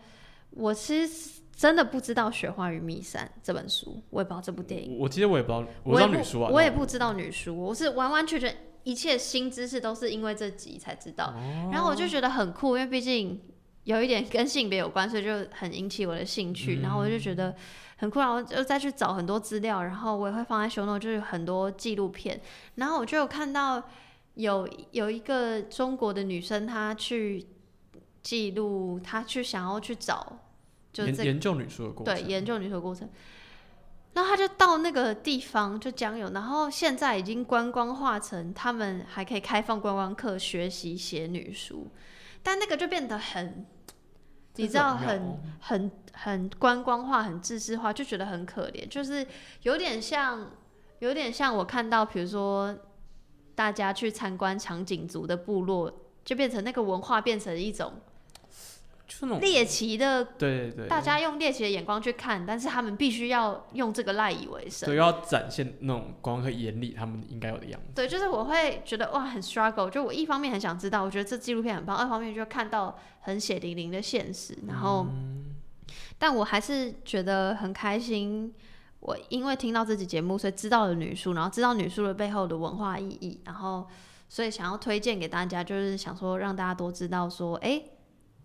[0.51, 4.95] 我其实真的不知道《雪花与蜜莎》这本书，我也不知道这部电影。
[4.97, 11.25] 我我其实我也不知道，我不知道女书啊，我也但不知道女书，我是完完全全一切新知识都是因为这集才知道。
[11.35, 13.41] 哦然后我就觉得很酷，因为毕竟
[13.83, 16.79] 有一点跟性别有关，所以就很引起我的兴趣。
[16.79, 17.53] 然后我就觉得
[17.97, 22.39] 很酷，然后就再去找很多资料，然后我也会放在 show note，就是很多纪录片。
[22.75, 23.83] 然后我就有看到
[24.35, 27.45] 有有一个中国的女生，她去
[28.23, 30.39] 记录，她去想要去找，
[30.95, 33.09] 研研究女书的过程，对研究女书的过程。
[34.11, 41.87] 然后他就到那个地方就江有，然后现在已经观光化成他们还可以开放观光课学习写女书，
[42.41, 43.65] 但那个就变得很，
[44.55, 49.25] 你知道很很很观光化、很知识化，就觉得很可怜，就是
[49.61, 50.51] 有点像，
[50.97, 52.75] 有点像我看到，比如说
[53.53, 55.93] 大家去参观长颈族的部落，
[56.25, 57.93] 就变成那个文化变成一种
[59.09, 64.87] 就那种猎奇的对对对，大家用猎奇的眼光去看，但是他们必须要用这个赖以为生。
[64.87, 67.87] 对要展现那种观光和眼里他们应该有的样子。
[67.95, 69.89] 对，就是我会觉得哇，很 struggle。
[69.89, 74.55] 就我一方面很想知道，我觉得这纪录片很棒；二方面就看到很血淋淋的现实。
[74.67, 75.07] 然后，
[76.19, 78.53] 但我还是觉得很开心。
[78.99, 83.87] 我因为听到这集节目，所以知道了女书，然后知道女书的背后的文化意义，然后
[84.27, 87.81] 所以想要推荐给大家，就是想说让大家多知道说，哎、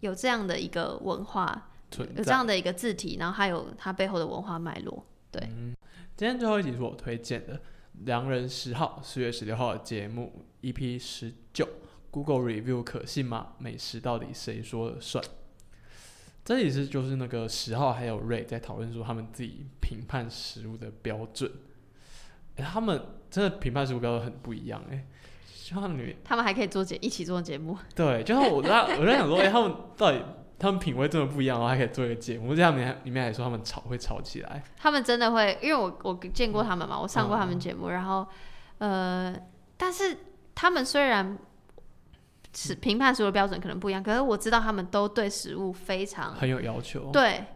[0.00, 1.70] 有这样的一个文化，
[2.16, 5.04] 有这样的一个字体，然后还有它背后的文化脉络。
[5.30, 5.42] 对，
[6.16, 7.56] 今天最后一集是我推荐的
[8.04, 11.68] 《良人十号》四月十六号的节目 EP 十九
[12.10, 13.54] ，Google Review 可信吗？
[13.58, 15.24] 美食到底谁说了算？
[16.44, 21.50] 这里是就是那个十号还有瑞在讨论说他们自己评判食物的标准，
[22.56, 25.06] 哎、他们真的评判食物标准很不一样哎、
[25.64, 30.22] 像你他们还可以做节一起做节目，对，就是我在我在想说，哎、他们到底
[30.58, 38.26] 他们品味这么不一样，然后还可以做一个节目，这样里面里面还说他们吵会吵起来，他们真的会，因为我我见过他们嘛，我上过他们嗯节目，然后
[38.76, 39.34] 呃，
[39.78, 40.18] 但是
[40.54, 41.38] 他们虽然
[42.54, 47.10] 是评判食物的标准可能不一样，可是我知道他们都对食物非常很有要求。
[47.10, 47.46] 对，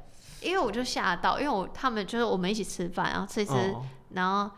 [0.41, 3.85] 因为我就吓到，因为我他们就是我们一起吃饭，然后吃一吃，哦
[4.15, 4.51] 然后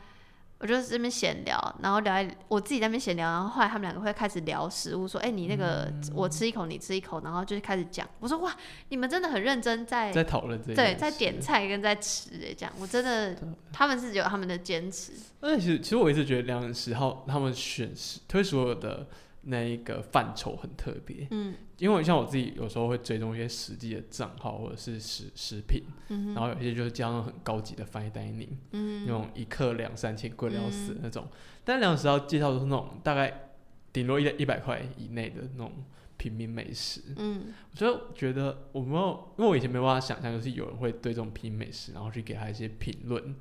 [0.61, 6.01] 我就这边闲聊，然后聊一我自己在那边闲聊，然后后来他们两个会开始聊食物，说，哎、你那个、嗯。
[6.15, 8.55] 我吃一口，你吃一口，然后就是开始讲，我说哇，
[8.91, 12.73] 你们真的很认真在在讨论这对在点菜跟在吃哎，这样。
[12.79, 13.35] 我真的
[13.73, 19.07] 他们是有他们的坚持，而且其实其实我一直觉得两人十号他们选食推所有的
[19.43, 21.55] 那一个范畴很特别，嗯。
[21.79, 31.27] 因为像我自己有时候会追踪一些实际的账号或者是食食品，嗯然后有一些就是加上很高级的 fine dining，、嗯那种一克两三千贵的要死的那种，
[31.65, 33.53] 但两十号介绍的是那种大概
[33.95, 35.73] 顶多一一百块以内的那种
[36.19, 37.47] 平民美食，嗯。
[37.71, 43.35] 我就觉得我没有，因为我以前没办法想象，就是有人会对这种平民美食，然后去给他一些评论，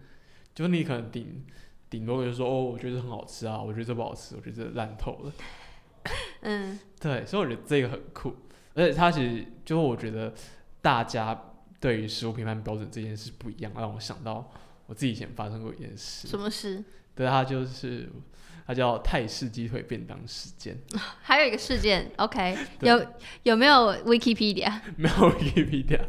[0.56, 1.43] 就是你可能顶
[1.89, 5.34] 顶多就说哦，我觉得很好吃啊，我觉得这不好吃，我觉得这烂透了。
[6.41, 8.36] 嗯对，所以我觉得这个很酷，
[8.74, 10.34] 而且它其实就是我觉得
[10.82, 14.52] 大家对于食物评判标准这件事不一样，让我想到
[14.86, 16.84] 我自己以前发生过一件事，什么事？
[17.16, 18.10] 对，它就是
[18.66, 20.78] 它叫泰式鸡腿便当事件，
[21.22, 23.06] 还有一个事件，OK，有
[23.43, 24.80] 有没有 Wikipedia？
[24.97, 26.02] 没有 Wikipedia。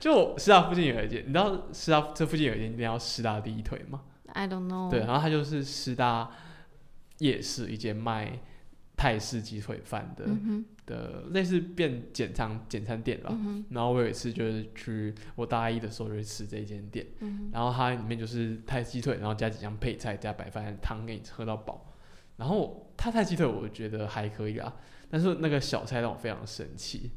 [0.00, 4.90] 就我师大附近有一间，你知道师大这附近有一间店叫师大第一腿吗？I don't know。
[4.90, 6.30] 对，然后它就是师大
[7.18, 8.38] 夜市一间卖
[8.96, 13.30] 泰式鸡腿饭的、嗯的类似变简餐简餐店吧。
[13.32, 21.92] 嗯，然后我有一次就是去我大一的时候就去吃这间店，嗯然后它里面就是泰鸡腿，然后加几样配菜，加白饭汤给你喝到饱。
[22.36, 24.76] 然后它泰鸡腿我觉得还可以啊，
[25.10, 27.10] 但是那个小菜让我非常生气，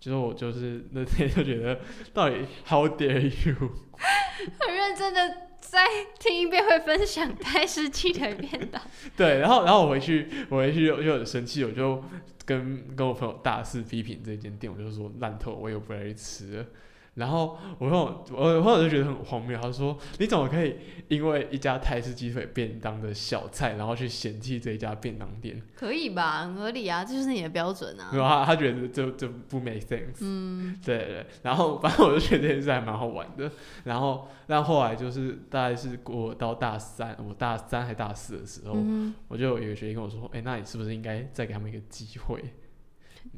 [0.00, 1.78] 就是我就是那天就觉得
[2.12, 3.54] 到底 how dare you？
[4.58, 5.86] 很认真的再
[6.18, 8.82] 听一遍会分享泰式鸡腿便当。
[9.16, 12.04] 对，然后然后我回去我回去又又很生气，我就
[12.44, 16.66] 跟跟我朋友大肆批评这间店，我就说烂透，我又不来去吃了。
[17.14, 20.76] 然后我朋友我朋友就觉得很荒谬，他说你怎么可以
[21.08, 25.60] 因为一家泰式鸡腿便当的小菜，然后去嫌弃这一家便当店？
[25.74, 26.44] 可以吧？
[26.44, 28.10] 很合理啊，这就是你的标准啊。
[28.14, 30.20] 然后他他觉得这这不 make sense。
[30.20, 33.50] 嗯对对对，然后反正我就觉得这件事还蛮好玩的。
[33.84, 42.42] 然后但后来就是大概是过到大三，我大三还大四的时候，嗯，我就有一个学弟跟我说：“哎、那你是不是应该再给他们一个机会？”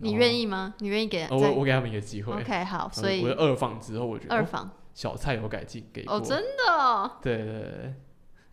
[0.01, 0.47] 你愿意？
[0.47, 0.75] 吗？
[0.79, 2.33] 你愿意给哦、我我给他们一个机会。
[2.33, 6.17] OK 好，所以我的二放之后，我觉得小菜有改进给过。
[6.17, 7.95] 哦，真的哦，对对对对。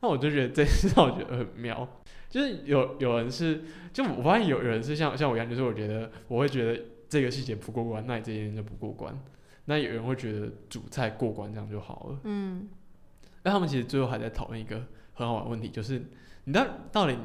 [0.02, 0.64] 那我就觉得这
[0.96, 1.88] 让我觉得很妙，
[2.30, 3.64] 就是有有人是，
[3.94, 9.16] 就我发现有有人是像像我一样，就是我觉得我会觉得这个细节不过关，那你这件就不过关。
[9.66, 12.20] 那有人会觉得主菜过关这样就好了。
[12.24, 12.68] 嗯
[13.44, 16.04] 那他们其实最后还在讨论一个很好玩的问题，就是
[16.46, 17.16] 你到到底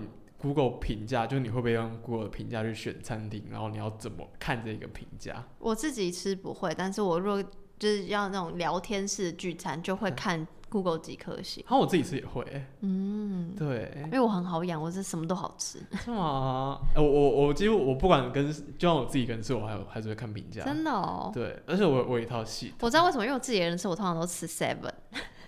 [0.47, 5.45] Google 评价，就是你会不会用 Google 的评价去选餐厅，然后你要怎么看这个评价？
[5.59, 11.63] 我自己吃不会，但是我若就是要那种聊天式聚餐，就会看 Google 几颗星。
[11.67, 16.81] 然后我自己吃也会、欸，嗯，对，因为我很好养，我是什么都好吃，是吗？
[16.95, 20.65] 呃我我我几乎我不管跟，就算我自己跟吃，我还有还是会看评价。
[20.65, 21.31] 真的哦。
[21.35, 24.93] 对，而且我我有一套系我知道为什么，因为我自己的人吃，我通常都吃 Seven。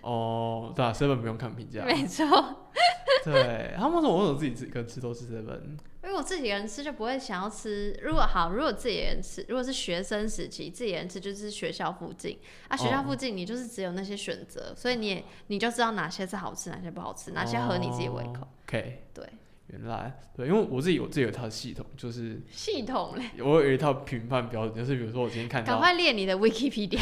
[0.03, 2.25] 哦，对啊，seven 不用看评价，没错，
[3.25, 5.61] 对，他们为什么为什么自己自己跟吃都是 seven？
[6.03, 7.99] 因为我自己一个人吃就不会想要吃。
[8.03, 12.39] 如果好，如果自己一个人吃，如果是学生时期自己一个人吃，就是学校附近
[12.69, 18.43] 啊，学校哦附近你就是只有那些选择，所以你也你就知道哪些是好吃，哪些不好吃，哪些合你自己胃口。
[18.43, 19.25] 哦 OK，对，
[19.69, 27.01] 原来对，因为我自己有自己有一套系统，就是系统嘞，我有一套评判标准，就是比如说我今天看到赶，快练你的 Wikipedia。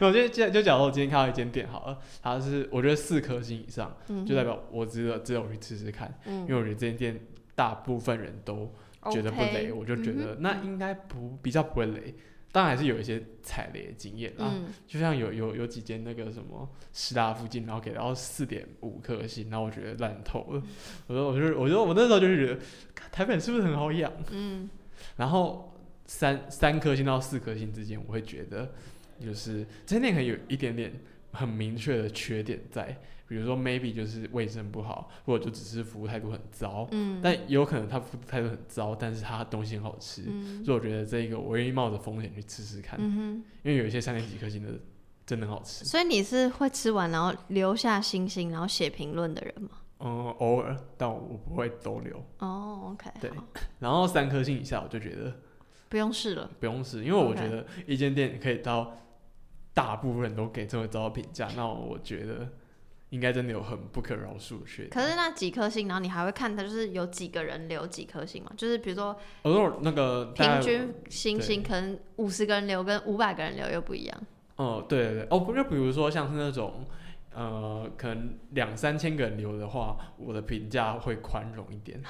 [0.00, 7.20] 我今天就就假如我今天看到一间店好了，它是我觉得四颗星以上，嗯就代表我值得值得我去吃吃看，嗯因为我觉得这间店
[7.54, 8.72] 大部分人都
[9.10, 12.14] 觉得不雷我就觉得嗯那应该不比较不会雷。
[12.50, 20.62] 当然还是有一些踩雷的经验啊，嗯就像有有有几间那个什么师大附近，然后给到四点五颗星，然后我觉得烂透了。
[21.06, 22.60] 我说，我就我就我那时候就是觉得，
[23.12, 24.12] 台北是不是很好养？
[24.30, 24.68] 嗯
[25.16, 25.72] 然后
[26.06, 28.72] 三三颗星到四颗星之间，我会觉得
[29.20, 30.92] 就是这间店可能有一点点
[31.32, 32.98] 很明确的缺点在，
[33.28, 44.70] 比如说 maybe 就是卫生不好，或者就只是服务态度很糟，嗯，但也有可能他服务态度很糟，但是他东西很好吃，嗯所以我觉得这个我愿意冒着风险去吃吃看，嗯因为有一些三点几颗星的
[45.26, 45.84] 真的很好吃，。
[45.84, 49.70] 所以你是会吃完然后留下星星，然后写评论的人吗？
[50.00, 52.24] 嗯，偶尔，但我不会都留。
[52.38, 53.30] 哦，OK，对
[53.80, 55.34] 然后三颗星以下，我就觉得
[55.88, 56.48] 不用试了。
[56.60, 58.96] 不用试，因为我觉得一间店可以到
[59.74, 62.48] 大部分人都给这么高的评价，那我觉得
[63.10, 64.90] 应该真的有很不可饶恕的缺点。
[64.90, 68.52] 可是那几颗星，然后你还会看它，就是有几个人留几颗星嘛？
[68.56, 69.16] 就是比如说
[69.82, 74.20] 那个平均星星，可能五十个人留跟五百个人留又不一样。
[74.56, 76.84] 哦，对对对，哦，不就比如说像是那种，
[77.32, 82.02] 呃，可能两三千个人留的话，我的评价会宽容一点。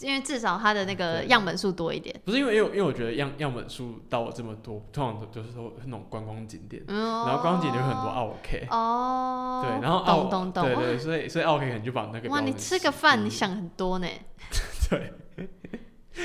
[0.00, 2.14] 因为至少它的那个样本数多一点。
[2.24, 14.06] 不是因为，因为因为我觉得样样本数到我这么多，通常都就是说那种观光景点，嗯，然后观光景点有很多 OK，、哦，对，然后奥懂懂懂，哇对对，所以所以 OK 可能就把那个哇，你吃个饭你想很多呢。
[14.90, 15.12] 对，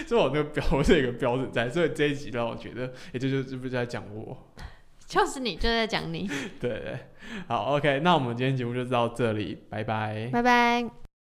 [0.06, 4.38] 所以我那个标我是一个标准在，所以这一集让我觉得，也就就是不是在讲我。
[5.08, 6.26] 就是你，就在讲你，
[6.58, 7.00] 对对，
[7.48, 10.30] 好，OK，那我们今天节目就到这里，拜拜。
[10.32, 11.01] 拜拜。